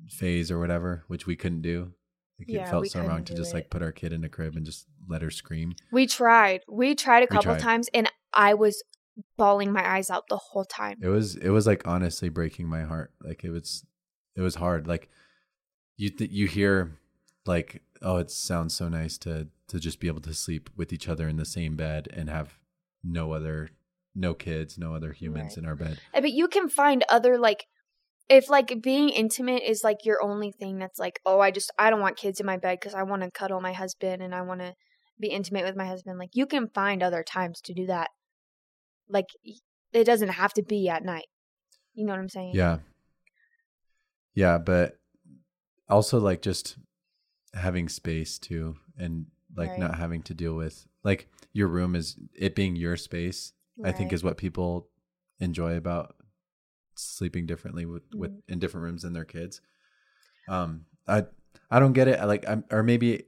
phase 0.08 0.50
or 0.50 0.58
whatever, 0.58 1.04
which 1.08 1.26
we 1.26 1.36
couldn't 1.36 1.62
do. 1.62 1.92
Like 2.38 2.48
Yeah, 2.48 2.66
it 2.66 2.70
felt 2.70 2.86
so 2.88 3.00
wrong 3.02 3.24
to 3.24 3.34
just 3.34 3.52
it. 3.52 3.54
like 3.54 3.70
put 3.70 3.82
our 3.82 3.92
kid 3.92 4.12
in 4.12 4.24
a 4.24 4.28
crib 4.28 4.56
and 4.56 4.66
just 4.66 4.86
let 5.08 5.22
her 5.22 5.30
scream. 5.30 5.74
we 5.92 6.06
tried, 6.06 6.62
we 6.68 6.94
tried 6.94 7.22
a 7.22 7.26
couple 7.26 7.52
tried. 7.54 7.60
times, 7.60 7.88
and 7.94 8.10
I 8.32 8.54
was 8.54 8.82
bawling 9.36 9.72
my 9.72 9.86
eyes 9.88 10.10
out 10.10 10.24
the 10.28 10.36
whole 10.36 10.64
time. 10.64 10.98
It 11.00 11.08
was 11.08 11.36
it 11.36 11.50
was 11.50 11.66
like 11.66 11.86
honestly 11.86 12.28
breaking 12.28 12.66
my 12.68 12.82
heart. 12.82 13.12
Like 13.22 13.44
it 13.44 13.50
was 13.50 13.84
it 14.36 14.40
was 14.40 14.56
hard. 14.56 14.88
Like 14.88 15.08
you 15.96 16.10
th- 16.10 16.30
you 16.32 16.46
hear 16.48 16.98
like 17.46 17.82
oh 18.02 18.16
it 18.16 18.30
sounds 18.32 18.74
so 18.74 18.88
nice 18.88 19.16
to 19.18 19.46
to 19.68 19.78
just 19.78 20.00
be 20.00 20.08
able 20.08 20.20
to 20.22 20.34
sleep 20.34 20.68
with 20.76 20.92
each 20.92 21.08
other 21.08 21.28
in 21.28 21.36
the 21.36 21.44
same 21.44 21.76
bed 21.76 22.08
and 22.12 22.28
have 22.28 22.58
no 23.04 23.32
other 23.32 23.70
no 24.16 24.34
kids, 24.34 24.76
no 24.76 24.94
other 24.94 25.12
humans 25.12 25.50
Right. 25.52 25.58
in 25.58 25.66
our 25.66 25.76
bed. 25.76 26.00
Uh, 26.12 26.20
But 26.20 26.32
you 26.32 26.48
can 26.48 26.68
find 26.68 27.04
other 27.08 27.38
like. 27.38 27.66
If 28.28 28.48
like 28.48 28.82
being 28.82 29.10
intimate 29.10 29.62
is 29.62 29.84
like 29.84 30.04
your 30.04 30.22
only 30.22 30.50
thing 30.50 30.78
that's 30.78 30.98
like, 30.98 31.20
oh, 31.26 31.40
I 31.40 31.50
just 31.50 31.70
I 31.78 31.90
don't 31.90 32.00
want 32.00 32.16
kids 32.16 32.40
in 32.40 32.46
my 32.46 32.56
bed 32.56 32.78
because 32.80 32.94
I 32.94 33.02
want 33.02 33.22
to 33.22 33.30
cuddle 33.30 33.60
my 33.60 33.72
husband 33.72 34.22
and 34.22 34.34
I 34.34 34.42
want 34.42 34.60
to 34.60 34.74
be 35.20 35.28
intimate 35.28 35.64
with 35.64 35.76
my 35.76 35.86
husband. 35.86 36.18
Like 36.18 36.30
you 36.32 36.46
can 36.46 36.68
find 36.68 37.02
other 37.02 37.22
times 37.22 37.60
to 37.62 37.74
do 37.74 37.86
that. 37.86 38.08
Like 39.08 39.26
it 39.92 40.04
doesn't 40.04 40.30
have 40.30 40.54
to 40.54 40.62
be 40.62 40.88
at 40.88 41.04
night. 41.04 41.26
You 41.92 42.06
know 42.06 42.12
what 42.12 42.20
I'm 42.20 42.28
saying? 42.28 42.52
Yeah. 42.54 42.78
Yeah, 44.34 44.58
but 44.58 44.98
also 45.88 46.18
like 46.18 46.42
just 46.42 46.76
having 47.52 47.88
space 47.88 48.38
too 48.38 48.76
and 48.98 49.26
like 49.56 49.70
Right. 49.70 49.78
not 49.78 49.96
having 49.96 50.22
to 50.22 50.34
deal 50.34 50.54
with 50.54 50.86
like 51.04 51.28
your 51.52 51.68
room 51.68 51.94
is 51.94 52.16
it 52.34 52.56
being 52.56 52.74
your 52.74 52.96
space 52.96 53.52
I 53.84 53.92
think 53.92 54.12
is 54.12 54.24
what 54.24 54.36
people 54.36 54.88
enjoy 55.40 55.76
about 55.76 56.16
sleeping 56.96 57.46
differently 57.46 57.86
with, 57.86 58.02
with 58.14 58.30
Mhm. 58.32 58.42
in 58.48 58.58
different 58.58 58.84
rooms 58.84 59.02
than 59.02 59.12
their 59.12 59.24
kids. 59.24 59.60
Um, 60.48 60.86
I 61.08 61.24
I 61.70 61.80
don't 61.80 61.92
get 61.92 62.08
it. 62.08 62.20
I 62.20 62.24
like 62.24 62.48
I'm 62.48 62.64
or 62.70 62.82
maybe 62.82 63.24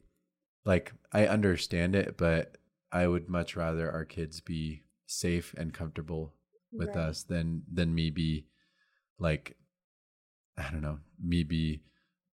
like 0.65 0.93
I 1.13 1.27
understand 1.27 1.95
it, 1.95 2.17
but 2.17 2.59
I 2.93 3.07
would 3.07 3.29
much 3.29 3.57
rather 3.57 3.91
our 3.91 4.05
kids 4.05 4.41
be 4.41 4.83
safe 5.07 5.55
and 5.57 5.73
comfortable 5.73 6.35
with 6.73 6.89
Right. 6.89 7.09
us 7.09 7.23
than 7.23 7.63
than 7.73 7.95
me 7.95 8.11
be 8.11 8.47
like 9.19 9.57
I 10.59 10.71
don't 10.71 10.83
know 10.83 10.99
me 11.23 11.43
be 11.45 11.83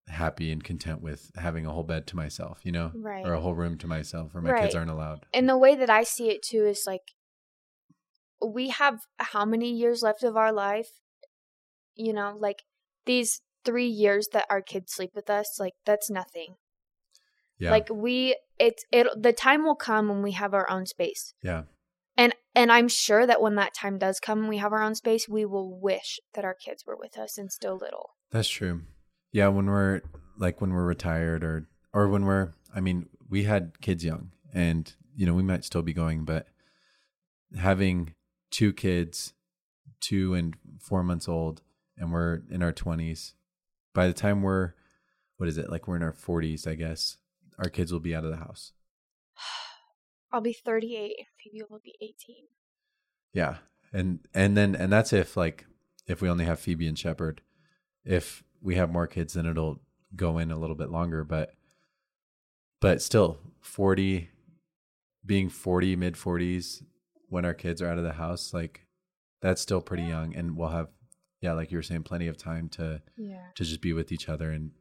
happy 0.07 0.51
and 0.51 0.63
content 0.63 1.01
with 1.01 1.31
having 1.35 1.65
a 1.65 1.71
whole 1.71 1.83
bed 1.83 2.07
to 2.07 2.15
myself, 2.17 2.59
you 2.63 2.71
know, 2.73 2.91
Right. 2.93 3.25
or 3.25 3.33
a 3.33 3.39
whole 3.39 3.55
room 3.55 3.77
to 3.77 3.87
myself, 3.87 4.33
where 4.33 4.43
my 4.43 4.51
kids 4.53 4.75
aren't 4.75 4.91
allowed. 4.91 5.25
and 5.33 5.47
the 5.47 5.57
way 5.57 5.75
that 5.75 5.89
I 5.89 6.03
see 6.03 6.29
it 6.29 6.41
too 6.43 6.65
is 6.65 6.83
like 6.85 7.13
we 8.45 8.69
have 8.69 8.99
how 9.17 9.45
many 9.45 9.71
years 9.71 10.03
left 10.03 10.23
of 10.23 10.35
our 10.35 10.51
life? 10.51 10.89
You 11.95 12.13
know, 12.13 12.35
like 12.37 12.63
these 13.05 13.41
three 13.65 13.87
years 13.87 14.29
that 14.33 14.45
our 14.49 14.61
kids 14.61 14.93
sleep 14.93 15.11
with 15.15 15.29
us, 15.29 15.57
like 15.59 15.73
that's 15.85 16.09
nothing. 16.09 16.55
Yeah, 17.59 17.71
Like 17.71 17.87
we, 17.89 18.35
it's 18.59 18.83
it. 18.91 19.07
The 19.15 19.33
time 19.33 19.63
will 19.63 19.75
come 19.75 20.09
when 20.09 20.21
we 20.21 20.31
have 20.31 20.53
our 20.53 20.69
own 20.69 20.85
space, 20.85 21.33
yeah, 21.41 21.63
and 22.17 22.33
and 22.55 22.71
I'm 22.71 22.87
sure 22.87 23.25
that 23.25 23.41
when 23.41 23.55
that 23.55 23.73
time 23.73 23.97
does 23.97 24.19
come, 24.19 24.39
and 24.39 24.49
we 24.49 24.57
have 24.57 24.73
our 24.73 24.81
own 24.81 24.95
space, 24.95 25.29
we 25.29 25.45
will 25.45 25.79
wish 25.79 26.19
that 26.33 26.45
our 26.45 26.55
kids 26.55 26.83
were 26.85 26.97
with 26.97 27.17
us 27.17 27.37
and 27.37 27.51
still 27.51 27.77
little. 27.77 28.11
That's 28.31 28.49
true. 28.49 28.81
Yeah, 29.31 29.47
when 29.49 29.67
we're 29.67 30.01
like 30.37 30.61
when 30.61 30.73
we're 30.73 30.85
retired 30.85 31.43
or 31.43 31.67
or 31.93 32.07
when 32.07 32.25
we're 32.25 32.53
I 32.75 32.79
mean, 32.81 33.09
we 33.29 33.43
had 33.43 33.79
kids 33.81 34.03
young 34.03 34.31
and 34.53 34.93
you 35.15 35.25
know, 35.25 35.33
we 35.33 35.43
might 35.43 35.63
still 35.63 35.83
be 35.83 35.93
going, 35.93 36.25
but 36.25 36.47
having 37.57 38.15
two 38.49 38.73
kids, 38.73 39.33
2 40.01 40.33
and 40.33 40.55
4 40.79 41.03
months 41.03 41.27
old 41.27 41.61
and 42.03 42.11
we're 42.11 42.41
in 42.51 42.61
our 42.61 42.73
20s, 42.73 43.31
by 43.93 44.07
the 44.07 44.13
time 44.13 44.41
we're 44.41 44.73
what 45.37 45.49
is 45.49 45.57
it? 45.57 45.71
Like 45.71 45.87
we're 45.87 45.95
in 45.95 46.03
our 46.03 46.13
40s, 46.13 46.67
I 46.67 46.75
guess. 46.75 47.17
Our 47.57 47.69
kids 47.69 47.91
will 47.91 47.99
be 47.99 48.13
out 48.13 48.25
of 48.25 48.29
the 48.29 48.37
house. 48.37 48.73
I'll 50.31 50.41
be 50.41 50.53
38, 50.53 51.15
and 51.17 51.27
Phoebe 51.41 51.65
will 51.69 51.81
be 51.83 51.95
18. 52.01 52.35
Yeah. 53.33 53.57
And 53.93 54.19
and 54.33 54.57
then 54.57 54.75
and 54.75 54.91
that's 54.91 55.13
if 55.13 55.37
like 55.37 55.65
if 56.05 56.21
we 56.21 56.29
only 56.29 56.45
have 56.45 56.59
Phoebe 56.59 56.87
and 56.87 56.99
Shepherd. 56.99 57.41
If 58.03 58.43
we 58.61 58.75
have 58.75 58.91
more 58.91 59.07
kids 59.07 59.33
then 59.33 59.45
it'll 59.45 59.79
go 60.15 60.37
in 60.37 60.51
a 60.51 60.59
little 60.59 60.75
bit 60.75 60.89
longer, 60.89 61.23
but 61.23 61.53
but 62.81 63.01
still 63.01 63.39
40 63.61 64.29
being 65.25 65.47
40 65.47 65.95
mid 65.95 66.15
40s 66.15 66.83
when 67.29 67.45
our 67.45 67.53
kids 67.53 67.81
are 67.81 67.87
out 67.87 67.97
of 67.97 68.03
the 68.03 68.13
house 68.13 68.53
like 68.53 68.85
that's 69.41 69.61
still 69.61 69.79
pretty 69.79 70.03
young 70.03 70.35
and 70.35 70.57
we'll 70.57 70.67
have 70.67 70.89
yeah 71.43 71.53
like 71.53 71.69
you 71.71 71.77
were 71.77 71.83
saying 71.83 72.03
plenty 72.03 72.27
of 72.27 72.37
time 72.37 72.69
to 72.69 73.01
Yeah. 73.17 73.47
to 73.55 73.63
just 73.63 73.81
be 73.81 73.93
with 73.93 74.11
each 74.11 74.29
other 74.29 74.49
and 74.49 74.71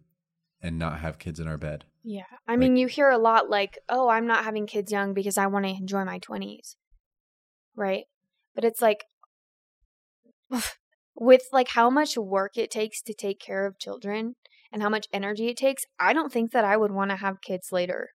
and 0.62 0.78
not 0.78 1.00
have 1.00 1.18
kids 1.18 1.40
in 1.40 1.48
our 1.48 1.58
bed. 1.58 1.84
Yeah. 2.04 2.22
I 2.46 2.54
mean, 2.56 2.76
you 2.76 2.86
hear 2.86 3.10
a 3.10 3.18
lot 3.18 3.50
like, 3.50 3.78
oh, 3.88 4.08
I'm 4.08 4.28
not 4.28 4.44
having 4.44 4.66
kids 4.68 4.92
young 4.92 5.12
because 5.12 5.36
I 5.36 5.48
want 5.48 5.64
to 5.64 5.72
enjoy 5.72 6.04
my 6.04 6.20
20s. 6.20 6.76
Right? 7.74 8.04
But 8.54 8.64
it's 8.64 8.80
like, 8.80 9.04
with 11.16 11.42
like 11.52 11.68
how 11.68 11.90
much 11.90 12.16
work 12.16 12.56
it 12.56 12.70
takes 12.70 13.02
to 13.02 13.14
take 13.14 13.40
care 13.40 13.66
of 13.66 13.78
children 13.78 14.36
and 14.72 14.82
how 14.82 14.88
much 14.88 15.08
energy 15.12 15.48
it 15.48 15.56
takes, 15.56 15.82
I 15.98 16.12
don't 16.12 16.32
think 16.32 16.52
that 16.52 16.64
I 16.64 16.76
would 16.76 16.92
want 16.92 17.10
to 17.10 17.16
have 17.16 17.40
kids 17.42 17.72
later. 17.72 18.10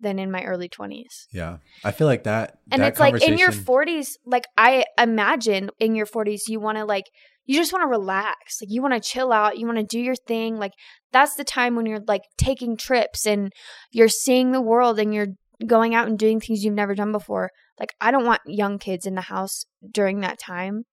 Than 0.00 0.18
in 0.18 0.30
my 0.30 0.42
early 0.44 0.68
20s. 0.68 1.26
Yeah. 1.32 1.58
I 1.84 1.90
feel 1.90 2.06
like 2.06 2.24
that. 2.24 2.58
And 2.70 2.82
that 2.82 2.88
it's 2.88 3.00
like 3.00 3.22
in 3.22 3.38
your 3.38 3.50
40s, 3.52 4.12
like 4.24 4.44
I 4.56 4.84
imagine 4.98 5.70
in 5.78 5.94
your 5.94 6.06
40s, 6.06 6.42
you 6.48 6.60
want 6.60 6.78
to 6.78 6.84
like, 6.84 7.04
you 7.46 7.58
just 7.58 7.72
want 7.72 7.82
to 7.82 7.88
relax. 7.88 8.60
Like 8.60 8.70
you 8.70 8.82
want 8.82 8.94
to 8.94 9.00
chill 9.00 9.32
out. 9.32 9.58
You 9.58 9.66
want 9.66 9.78
to 9.78 9.84
do 9.84 10.00
your 10.00 10.16
thing. 10.16 10.58
Like 10.58 10.72
that's 11.12 11.36
the 11.36 11.44
time 11.44 11.76
when 11.76 11.86
you're 11.86 12.02
like 12.06 12.22
taking 12.36 12.76
trips 12.76 13.26
and 13.26 13.52
you're 13.90 14.08
seeing 14.08 14.52
the 14.52 14.60
world 14.60 14.98
and 14.98 15.14
you're 15.14 15.28
going 15.64 15.94
out 15.94 16.08
and 16.08 16.18
doing 16.18 16.40
things 16.40 16.64
you've 16.64 16.74
never 16.74 16.94
done 16.94 17.12
before. 17.12 17.50
Like 17.78 17.94
I 18.00 18.10
don't 18.10 18.26
want 18.26 18.40
young 18.46 18.78
kids 18.78 19.06
in 19.06 19.14
the 19.14 19.22
house 19.22 19.64
during 19.92 20.20
that 20.20 20.38
time. 20.38 20.84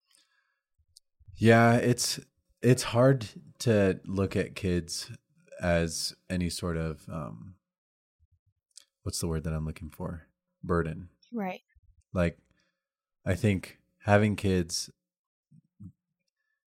Yeah, 1.36 1.76
it's 1.76 2.20
it's 2.62 2.84
hard 2.84 3.28
to 3.60 4.00
look 4.06 4.36
at 4.36 4.56
kids 4.56 5.12
as 5.62 6.13
any 6.30 6.50
sort 6.50 6.78
of 6.78 7.02
um 7.12 7.56
what's 9.04 9.20
the 9.20 9.28
word 9.28 9.44
that 9.44 9.54
I'm 9.54 9.66
looking 9.66 9.89
for? 9.89 10.28
Burden. 10.63 11.10
Right. 11.32 11.62
Like 12.13 12.38
I 13.26 13.36
think 13.36 13.80
having 14.06 14.36
kids 14.36 14.89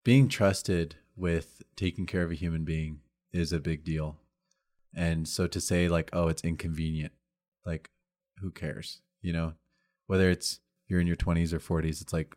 being 0.04 0.28
trusted 0.28 0.96
with 1.16 1.64
taking 1.76 2.06
care 2.06 2.24
of 2.24 2.32
a 2.32 2.36
human 2.36 2.64
being 2.64 3.00
is 3.32 3.52
a 3.52 3.60
big 3.60 3.84
deal. 3.84 4.18
And 4.94 5.28
so 5.28 5.48
to 5.48 5.60
say 5.60 5.88
like, 5.88 6.10
oh, 6.14 6.28
it's 6.28 6.44
inconvenient, 6.44 7.14
like 7.66 7.90
who 8.40 8.52
cares? 8.52 9.02
You 9.22 9.34
know, 9.34 9.54
whether 10.08 10.30
it's 10.30 10.60
you're 10.88 11.00
in 11.00 11.08
your 11.08 11.16
20s 11.16 11.52
or 11.52 11.60
40s, 11.60 12.02
it's 12.02 12.14
like 12.14 12.36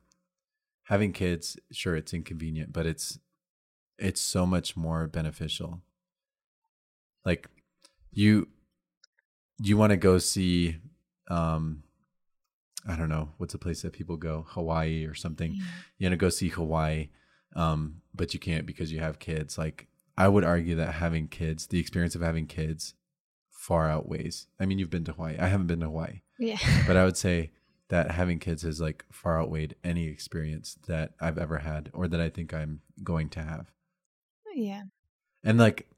having 0.85 1.13
kids, 1.13 1.59
sure 1.71 1.95
it's 1.97 2.15
inconvenient, 2.15 2.73
but 2.73 2.87
it's 2.87 3.19
it's 3.99 4.21
so 4.21 4.47
much 4.47 4.77
more 4.77 5.07
beneficial. 5.07 5.83
Like 7.25 7.49
you 8.11 8.49
you 9.61 9.77
want 9.77 9.91
to 9.91 9.97
go 9.97 10.19
see 10.19 10.77
um 11.29 11.83
I 12.89 12.97
don't 12.97 13.09
know, 13.11 13.31
what's 13.39 13.55
a 13.55 13.59
place 13.59 13.83
that 13.83 13.93
people 13.93 14.17
go? 14.17 14.47
Hawaii 14.51 15.05
or 15.05 15.15
something. 15.15 15.53
You 15.99 16.07
want 16.07 16.13
to 16.13 16.17
go 16.17 16.29
see 16.31 16.49
Hawaii 16.49 17.09
um 17.57 18.03
but 18.15 18.35
you 18.35 18.41
can't 18.41 18.67
because 18.67 18.93
you 18.93 19.01
have 19.01 19.19
kids. 19.19 19.59
Like 19.59 19.89
I 20.17 20.29
would 20.29 20.45
argue 20.45 20.75
that 20.77 20.95
having 20.95 21.29
kids, 21.29 21.67
the 21.67 21.79
experience 21.81 22.15
of 22.15 22.23
having 22.23 22.47
kids 22.47 22.95
far 23.51 23.89
outweighs. 23.91 24.47
I 24.59 24.67
mean, 24.67 24.79
you've 24.79 24.91
been 24.91 25.05
to 25.05 25.13
Hawaii. 25.13 25.37
I 25.39 25.47
haven't 25.49 25.67
been 25.67 25.81
to 25.81 25.87
Hawaii 25.87 26.21
Yeah. 26.39 26.59
but 26.87 26.97
I 26.97 27.05
would 27.05 27.17
say 27.17 27.51
that 27.89 28.11
having 28.13 28.39
kids 28.39 28.63
has 28.63 28.81
like 28.81 29.05
far 29.11 29.41
outweighed 29.41 29.75
any 29.83 30.07
experience 30.09 30.77
that 30.87 31.13
I've 31.21 31.39
ever 31.39 31.59
had 31.59 31.91
or 31.95 32.07
that 32.09 32.21
I 32.21 32.29
think 32.31 32.53
I'm 32.55 32.81
going 33.03 33.29
to 33.31 33.43
have. 33.43 33.71
yeah. 34.55 34.83
And 35.45 35.59
like 35.59 35.89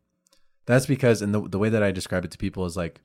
that's 0.67 0.87
because 0.87 1.23
and 1.23 1.35
the 1.35 1.49
the 1.49 1.59
way 1.59 1.69
that 1.69 1.83
I 1.83 1.91
describe 1.93 2.25
it 2.25 2.31
to 2.33 2.39
people 2.39 2.65
is 2.67 2.77
like 2.77 3.01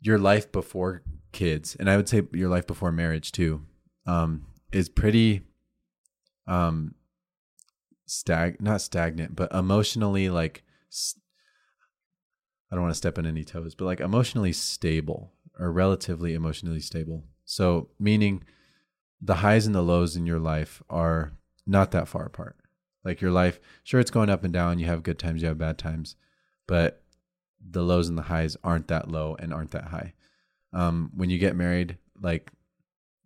your 0.00 0.18
life 0.18 0.50
before 0.52 1.02
kids 1.32 1.76
and 1.78 1.90
I 1.90 1.96
would 1.96 2.08
say 2.08 2.22
your 2.32 2.48
life 2.48 2.66
before 2.66 2.90
marriage 2.92 3.32
too 3.32 3.62
um 4.06 4.46
is 4.72 4.88
pretty 4.88 5.42
um 6.46 6.94
stag 8.06 8.60
not 8.62 8.80
stagnant 8.80 9.36
but 9.36 9.52
emotionally 9.52 10.30
like—I 10.30 10.64
don't 12.74 12.82
want 12.82 12.92
to 12.92 12.98
step 12.98 13.18
on 13.18 13.26
any 13.26 13.44
toes 13.44 13.74
but 13.74 13.84
like 13.84 14.00
emotionally 14.00 14.52
stable 14.52 15.34
or 15.58 15.72
relatively 15.72 16.34
emotionally 16.34 16.80
stable. 16.80 17.24
So 17.44 17.88
meaning 17.98 18.44
the 19.20 19.36
highs 19.36 19.66
and 19.66 19.74
the 19.74 19.82
lows 19.82 20.16
in 20.16 20.26
your 20.26 20.38
life 20.38 20.82
are 20.88 21.32
not 21.66 21.90
that 21.90 22.08
far 22.08 22.26
apart. 22.26 22.56
Like 23.04 23.20
your 23.20 23.30
life, 23.30 23.58
sure 23.82 24.00
it's 24.00 24.10
going 24.10 24.30
up 24.30 24.44
and 24.44 24.52
down, 24.52 24.78
you 24.78 24.86
have 24.86 25.02
good 25.02 25.18
times, 25.18 25.42
you 25.42 25.48
have 25.48 25.58
bad 25.58 25.78
times, 25.78 26.16
but 26.66 27.02
the 27.60 27.82
lows 27.82 28.08
and 28.08 28.16
the 28.16 28.22
highs 28.22 28.56
aren't 28.62 28.88
that 28.88 29.10
low 29.10 29.36
and 29.38 29.52
aren't 29.52 29.72
that 29.72 29.84
high. 29.84 30.14
Um, 30.72 31.10
when 31.14 31.30
you 31.30 31.38
get 31.38 31.56
married, 31.56 31.98
like 32.20 32.50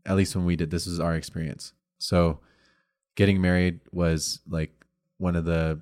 at 0.07 0.16
least 0.16 0.35
when 0.35 0.45
we 0.45 0.57
did, 0.57 0.71
this 0.71 0.87
was 0.87 1.01
our 1.01 1.14
experience. 1.14 1.73
So 1.99 2.40
getting 3.14 3.40
married 3.40 3.81
was 3.90 4.40
like 4.49 4.85
one 5.18 5.37
of 5.37 5.45
the 5.45 5.81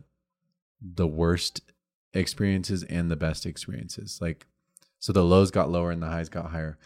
the 0.83 1.07
worst 1.07 1.61
experiences 2.15 2.83
and 2.85 3.11
the 3.11 3.17
best 3.17 3.47
experiences. 3.47 4.19
Like 4.21 4.47
so 4.99 5.13
the 5.13 5.25
lows 5.25 5.51
got 5.51 5.71
lower 5.71 5.91
and 5.91 6.03
the 6.03 6.09
highs 6.09 6.29
got 6.29 6.51
higher. 6.51 6.79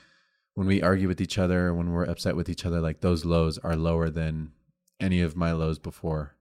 When 0.54 0.66
we 0.66 0.82
argue 0.82 1.08
with 1.08 1.20
each 1.20 1.38
other, 1.38 1.74
when 1.74 1.90
we're 1.90 2.04
upset 2.04 2.36
with 2.36 2.48
each 2.48 2.64
other, 2.64 2.80
like 2.80 3.00
those 3.00 3.24
lows 3.24 3.58
are 3.58 3.76
lower 3.76 4.08
than 4.08 4.52
any 5.00 5.20
of 5.20 5.36
my 5.36 5.52
lows 5.52 5.78
before. 5.78 6.36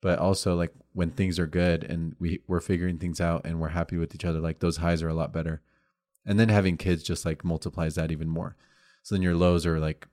But 0.00 0.18
also 0.18 0.54
like 0.54 0.72
when 0.92 1.10
things 1.10 1.38
are 1.38 1.46
good 1.46 1.82
and 1.82 2.14
we 2.20 2.40
we're 2.46 2.60
figuring 2.60 2.98
things 2.98 3.20
out 3.20 3.44
and 3.44 3.60
we're 3.60 3.68
happy 3.68 3.96
with 3.96 4.14
each 4.14 4.24
other, 4.24 4.40
like 4.40 4.60
those 4.60 4.78
highs 4.78 5.02
are 5.02 5.08
a 5.08 5.14
lot 5.14 5.32
better. 5.32 5.60
And 6.24 6.38
then 6.38 6.48
having 6.48 6.76
kids 6.76 7.02
just 7.02 7.24
like 7.24 7.44
multiplies 7.44 7.94
that 7.96 8.12
even 8.12 8.28
more. 8.28 8.56
So 9.02 9.14
then 9.14 9.22
your 9.22 9.34
lows 9.34 9.66
are 9.66 9.80
like 9.80 10.06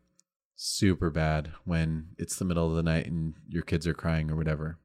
super 0.56 1.10
bad 1.10 1.52
when 1.66 2.08
it's 2.18 2.38
the 2.38 2.46
middle 2.46 2.70
of 2.70 2.76
the 2.76 2.84
night 2.84 3.06
and 3.06 3.34
your 3.48 3.64
kids 3.64 3.86
are 3.86 3.94
crying 3.94 4.32
or 4.32 4.36
whatever. 4.36 4.80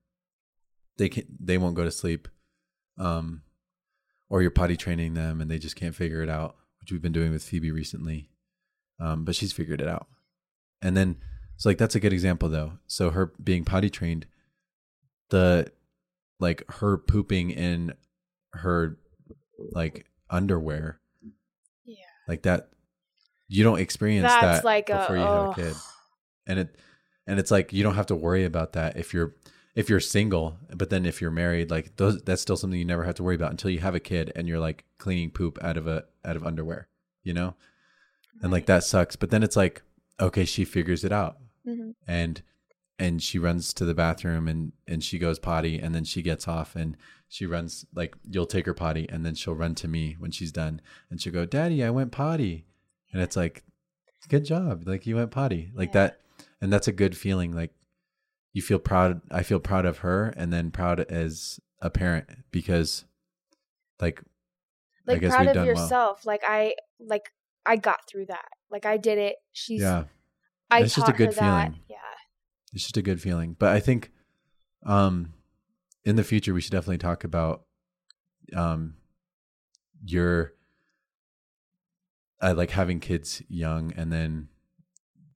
They 0.99 1.09
can 1.09 1.25
they 1.39 1.57
won't 1.57 1.77
go 1.77 1.85
to 1.85 1.91
sleep. 1.91 2.29
Um 2.99 3.43
or 4.31 4.41
you're 4.41 4.51
potty 4.51 4.77
training 4.77 5.15
them 5.15 5.41
and 5.41 5.51
they 5.51 5.59
just 5.59 5.77
can't 5.77 5.95
figure 5.95 6.23
it 6.23 6.31
out, 6.31 6.57
which 6.81 6.93
we've 6.93 7.03
been 7.03 7.13
doing 7.13 7.33
with 7.33 7.43
Phoebe 7.43 7.73
recently. 7.73 8.31
Um, 8.99 9.25
but 9.25 9.35
she's 9.35 9.53
figured 9.53 9.81
it 9.81 9.89
out. 9.89 10.07
And 10.81 10.97
then, 10.97 11.17
so 11.57 11.69
like 11.69 11.79
that's 11.79 11.97
a 11.97 12.01
good 12.01 12.13
example 12.13 12.49
though. 12.49 12.75
So 12.87 13.11
her 13.11 13.33
being 13.43 13.65
potty 13.65 13.91
trained, 13.91 14.27
the 15.31 15.71
like 16.39 16.63
her 16.71 16.97
pooping 16.99 17.51
in 17.51 17.95
her 18.53 18.99
like 19.73 20.07
underwear, 20.29 21.01
Yeah. 21.85 21.97
like 22.29 22.43
that, 22.43 22.71
you 23.49 23.65
don't 23.65 23.81
experience 23.81 24.29
That's 24.29 24.59
that 24.59 24.65
like 24.65 24.89
a- 24.91 24.99
before 24.99 25.17
you 25.17 25.23
have 25.23 25.31
oh. 25.31 25.51
a 25.51 25.55
kid, 25.55 25.75
and 26.47 26.59
it 26.61 26.77
and 27.27 27.39
it's 27.39 27.51
like 27.51 27.73
you 27.73 27.83
don't 27.83 27.95
have 27.97 28.07
to 28.07 28.17
worry 28.17 28.45
about 28.45 28.73
that 28.75 28.97
if 28.97 29.13
you're 29.15 29.35
if 29.77 29.89
you're 29.89 30.01
single, 30.01 30.57
but 30.75 30.91
then 30.91 31.07
if 31.07 31.21
you're 31.21 31.31
married, 31.31 31.71
like 31.71 31.97
those 31.97 32.21
that's 32.23 32.43
still 32.43 32.57
something 32.57 32.79
you 32.79 32.85
never 32.85 33.05
have 33.05 33.15
to 33.17 33.23
worry 33.23 33.37
about 33.37 33.51
until 33.53 33.71
you 33.71 33.79
have 33.81 33.95
a 33.95 34.01
kid 34.01 34.33
and 34.35 34.49
you're 34.49 34.59
like 34.59 34.85
cleaning 34.99 35.31
poop 35.31 35.59
out 35.63 35.77
of 35.77 35.87
a 35.87 36.05
out 36.25 36.37
of 36.37 36.45
underwear, 36.45 36.89
you 37.23 37.33
know? 37.35 37.55
And 38.43 38.51
like 38.51 38.67
that 38.67 38.85
sucks. 38.85 39.17
But 39.17 39.31
then 39.31 39.43
it's 39.43 39.57
like, 39.57 39.83
okay, 40.19 40.45
she 40.45 40.65
figures 40.65 41.05
it 41.05 41.13
out. 41.13 41.37
Mhm. 41.67 41.95
And 42.07 42.43
and 43.01 43.21
she 43.23 43.39
runs 43.39 43.73
to 43.75 43.85
the 43.85 43.95
bathroom 43.95 44.47
and 44.47 44.73
and 44.87 45.03
she 45.03 45.19
goes 45.19 45.39
potty 45.41 45.79
and 45.81 45.93
then 45.95 46.05
she 46.05 46.23
gets 46.23 46.47
off 46.47 46.77
and 46.77 46.97
she 47.29 47.47
runs 47.47 47.85
like 47.95 48.15
you'll 48.31 48.47
take 48.47 48.67
her 48.67 48.75
potty 48.75 49.09
and 49.09 49.25
then 49.27 49.35
she'll 49.35 49.55
run 49.55 49.75
to 49.75 49.89
me 49.89 50.15
when 50.19 50.31
she's 50.31 50.53
done 50.53 50.81
and 51.11 51.21
she'll 51.21 51.33
go, 51.33 51.45
"Daddy, 51.47 51.83
I 51.83 51.91
went 51.91 52.13
potty." 52.13 52.67
And 53.13 53.21
it's 53.23 53.37
like, 53.37 53.65
"Good 54.29 54.45
job. 54.45 54.87
Like 54.87 55.07
you 55.07 55.17
went 55.17 55.31
potty." 55.33 55.73
Like 55.75 55.89
Yeah. 55.91 55.93
that 56.09 56.21
and 56.61 56.73
that's 56.73 56.87
a 56.89 56.93
good 56.93 57.17
feeling 57.17 57.53
like 57.53 57.73
you 58.53 58.61
feel 58.63 58.79
proud 58.81 59.21
i 59.31 59.43
feel 59.45 59.61
proud 59.61 59.87
of 59.87 59.99
her 59.99 60.35
and 60.37 60.53
then 60.53 60.71
proud 60.73 60.99
as 61.01 61.61
a 61.81 61.89
parent 61.89 62.27
because 62.51 63.05
like 64.01 64.21
I 65.09 65.13
Like 65.13 65.21
guess 65.23 65.35
proud 65.35 65.47
of 65.49 65.55
done 65.55 65.67
well. 65.67 65.77
yourself. 65.77 66.27
Like 66.27 66.43
I 66.47 66.75
like 67.01 67.33
I 67.67 67.77
got 67.77 68.07
through 68.09 68.27
that. 68.27 68.49
Like 68.71 68.85
I 68.87 68.97
did 68.97 69.19
it. 69.19 69.37
She's 69.53 69.81
yeah 69.83 70.05
I 70.71 70.83
It's 70.83 70.95
just 70.95 71.09
a 71.09 71.13
good 71.13 71.29
her 71.29 71.33
that. 71.35 71.65
feeling. 71.67 71.81
Yeah. 71.89 71.97
It's 72.73 72.85
just 72.85 72.97
a 72.97 73.03
good 73.03 73.21
feeling 73.21 73.57
but 73.59 73.71
i 73.71 73.81
think 73.81 74.11
um 74.85 75.33
in 76.05 76.17
the 76.17 76.25
future 76.25 76.55
we 76.55 76.61
should 76.61 76.73
definitely 76.73 76.99
talk 76.99 77.25
about 77.25 77.63
um 78.55 78.95
your 80.05 80.55
uh, 82.43 82.55
like 82.57 82.71
having 82.71 83.01
kids 83.01 83.43
young 83.49 83.93
and 83.97 84.11
then 84.11 84.49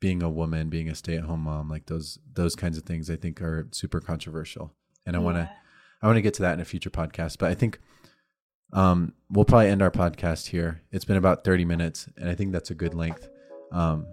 being 0.01 0.23
a 0.23 0.31
woman 0.31 0.69
being 0.69 0.89
a 0.89 0.95
stay-at-home 0.95 1.41
mom 1.41 1.69
like 1.69 1.87
those 1.87 2.19
those 2.33 2.57
kinds 2.57 2.79
of 2.79 2.85
things 2.85 3.11
i 3.11 3.17
think 3.17 3.43
are 3.43 3.69
super 3.73 4.01
controversial 4.01 4.73
and 5.05 5.17
i 5.17 5.19
want 5.19 5.37
to 5.37 5.51
I 6.05 6.07
want 6.07 6.19
to 6.19 6.23
get 6.23 6.35
to 6.35 6.43
that 6.43 6.53
in 6.53 6.61
a 6.61 6.67
future 6.67 6.91
podcast, 6.91 7.39
but 7.39 7.51
I 7.51 7.55
think 7.55 7.81
um, 8.75 9.15
we'll 9.31 9.47
probably 9.47 9.69
end 9.69 9.81
our 9.81 9.91
podcast 9.91 10.49
here. 10.49 10.83
It's 10.93 11.07
been 11.07 11.17
about 11.17 11.45
30 11.45 11.65
minutes, 11.65 12.11
and 12.19 12.29
I 12.29 12.35
think 12.35 12.53
that's 12.53 12.71
a 12.71 12.75
good 12.75 12.93
length. 12.93 13.27
Um, 13.73 14.07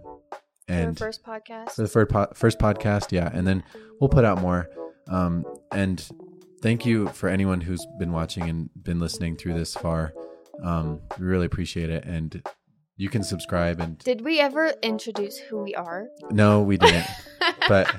and 0.72 0.98
For 0.98 1.06
first 1.06 1.24
podcast. 1.24 1.72
for 1.72 1.82
the 1.84 1.88
first, 1.88 2.12
po- 2.12 2.28
first 2.34 2.60
podcast, 2.60 3.12
yeah, 3.12 3.30
and 3.34 3.46
then 3.48 3.64
we'll 4.00 4.10
put 4.10 4.26
out 4.26 4.42
more. 4.42 4.70
Um, 5.08 5.46
and 5.72 6.06
thank 6.62 6.86
you 6.86 7.08
for 7.10 7.28
anyone 7.30 7.62
who's 7.62 7.86
been 8.00 8.12
watching 8.12 8.50
and 8.50 8.70
been 8.82 9.00
listening 9.00 9.36
through 9.38 9.54
this 9.56 9.74
far. 9.74 10.14
Um, 10.64 11.02
we 11.20 11.26
really 11.26 11.46
appreciate 11.48 11.90
it, 11.90 12.06
and 12.06 12.42
you 12.98 13.10
can 13.10 13.24
subscribe. 13.24 13.80
And 13.80 13.98
Did 14.00 14.22
we 14.22 14.40
ever 14.40 14.74
introduce 14.84 15.38
who 15.38 15.58
we 15.64 15.74
are? 15.76 16.08
no, 16.30 16.62
we 16.62 16.78
didn't, 16.78 17.08
but 17.68 17.94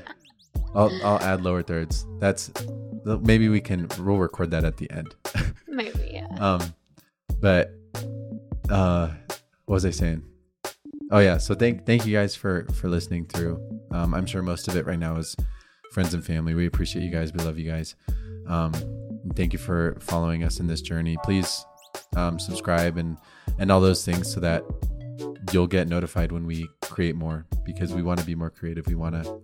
I'll 0.74 0.90
I'll 1.04 1.18
add 1.20 1.42
lower 1.42 1.62
thirds. 1.62 2.06
That's 2.20 2.50
maybe 3.04 3.48
we 3.48 3.60
can 3.60 3.88
we'll 3.98 4.18
record 4.18 4.52
that 4.52 4.64
at 4.64 4.76
the 4.76 4.90
end. 4.90 5.14
Maybe, 5.66 6.10
yeah. 6.12 6.28
Um, 6.38 6.60
but 7.40 7.72
uh, 8.70 9.08
what 9.64 9.74
was 9.74 9.84
I 9.86 9.90
saying? 9.90 10.22
Oh 11.12 11.18
yeah. 11.18 11.36
So 11.36 11.54
thank 11.54 11.84
thank 11.84 12.06
you 12.06 12.16
guys 12.16 12.34
for 12.34 12.66
for 12.72 12.88
listening 12.88 13.26
through. 13.26 13.60
Um, 13.90 14.14
I'm 14.14 14.24
sure 14.24 14.40
most 14.40 14.66
of 14.66 14.76
it 14.76 14.86
right 14.86 14.98
now 14.98 15.16
is 15.16 15.36
friends 15.92 16.14
and 16.14 16.24
family. 16.24 16.54
We 16.54 16.66
appreciate 16.66 17.04
you 17.04 17.10
guys. 17.10 17.34
We 17.34 17.44
love 17.44 17.58
you 17.58 17.70
guys. 17.70 17.94
Um, 18.48 18.72
thank 19.36 19.52
you 19.52 19.58
for 19.58 19.98
following 20.00 20.42
us 20.42 20.58
in 20.58 20.66
this 20.66 20.80
journey. 20.80 21.18
Please 21.22 21.66
um, 22.16 22.38
subscribe, 22.38 22.96
and 22.96 23.18
and 23.58 23.70
all 23.70 23.80
those 23.80 24.06
things, 24.06 24.32
so 24.32 24.40
that 24.40 24.64
you'll 25.52 25.66
get 25.66 25.86
notified 25.86 26.32
when 26.32 26.46
we 26.46 26.66
create 26.80 27.14
more 27.14 27.46
because 27.62 27.92
we 27.92 28.02
want 28.02 28.18
to 28.18 28.24
be 28.24 28.34
more 28.34 28.50
creative. 28.50 28.86
We 28.86 28.94
want 28.94 29.22
to. 29.22 29.40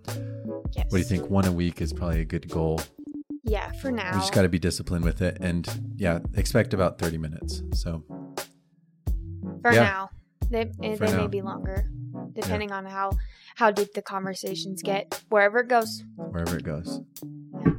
Yes. 0.73 0.87
What 0.87 0.93
do 0.93 0.99
you 0.99 1.05
think? 1.05 1.29
One 1.29 1.45
a 1.45 1.53
week 1.53 1.83
is 1.83 1.93
probably 1.93 2.23
a 2.23 2.25
good 2.25 2.49
goal. 2.49 2.81
Yeah, 3.45 3.71
for 3.73 3.91
now. 3.91 4.15
We 4.15 4.21
just 4.21 4.33
got 4.33 4.43
to 4.43 4.49
be 4.49 4.59
disciplined 4.59 5.05
with 5.05 5.21
it, 5.21 5.37
and 5.43 5.69
yeah, 5.97 6.21
expect 6.35 6.73
about 6.73 6.99
thirty 6.99 7.19
minutes. 7.19 7.63
So 7.75 8.03
for 9.61 9.73
yeah. 9.73 9.83
now, 9.83 10.11
they 10.51 10.71
eh, 10.83 10.97
they 10.97 11.17
may 11.17 11.27
be 11.27 11.43
longer, 11.43 11.91
depending 12.33 12.73
on 12.73 12.87
how 12.87 13.13
how 13.57 13.71
deep 13.71 13.93
the 13.95 14.03
conversations 14.03 14.83
get, 14.83 15.23
wherever 15.29 15.61
it 15.61 15.69
goes. 15.69 16.05
wherever 16.17 16.57
it 16.57 16.65
goes. 16.65 17.01
Yeah. 17.55 17.73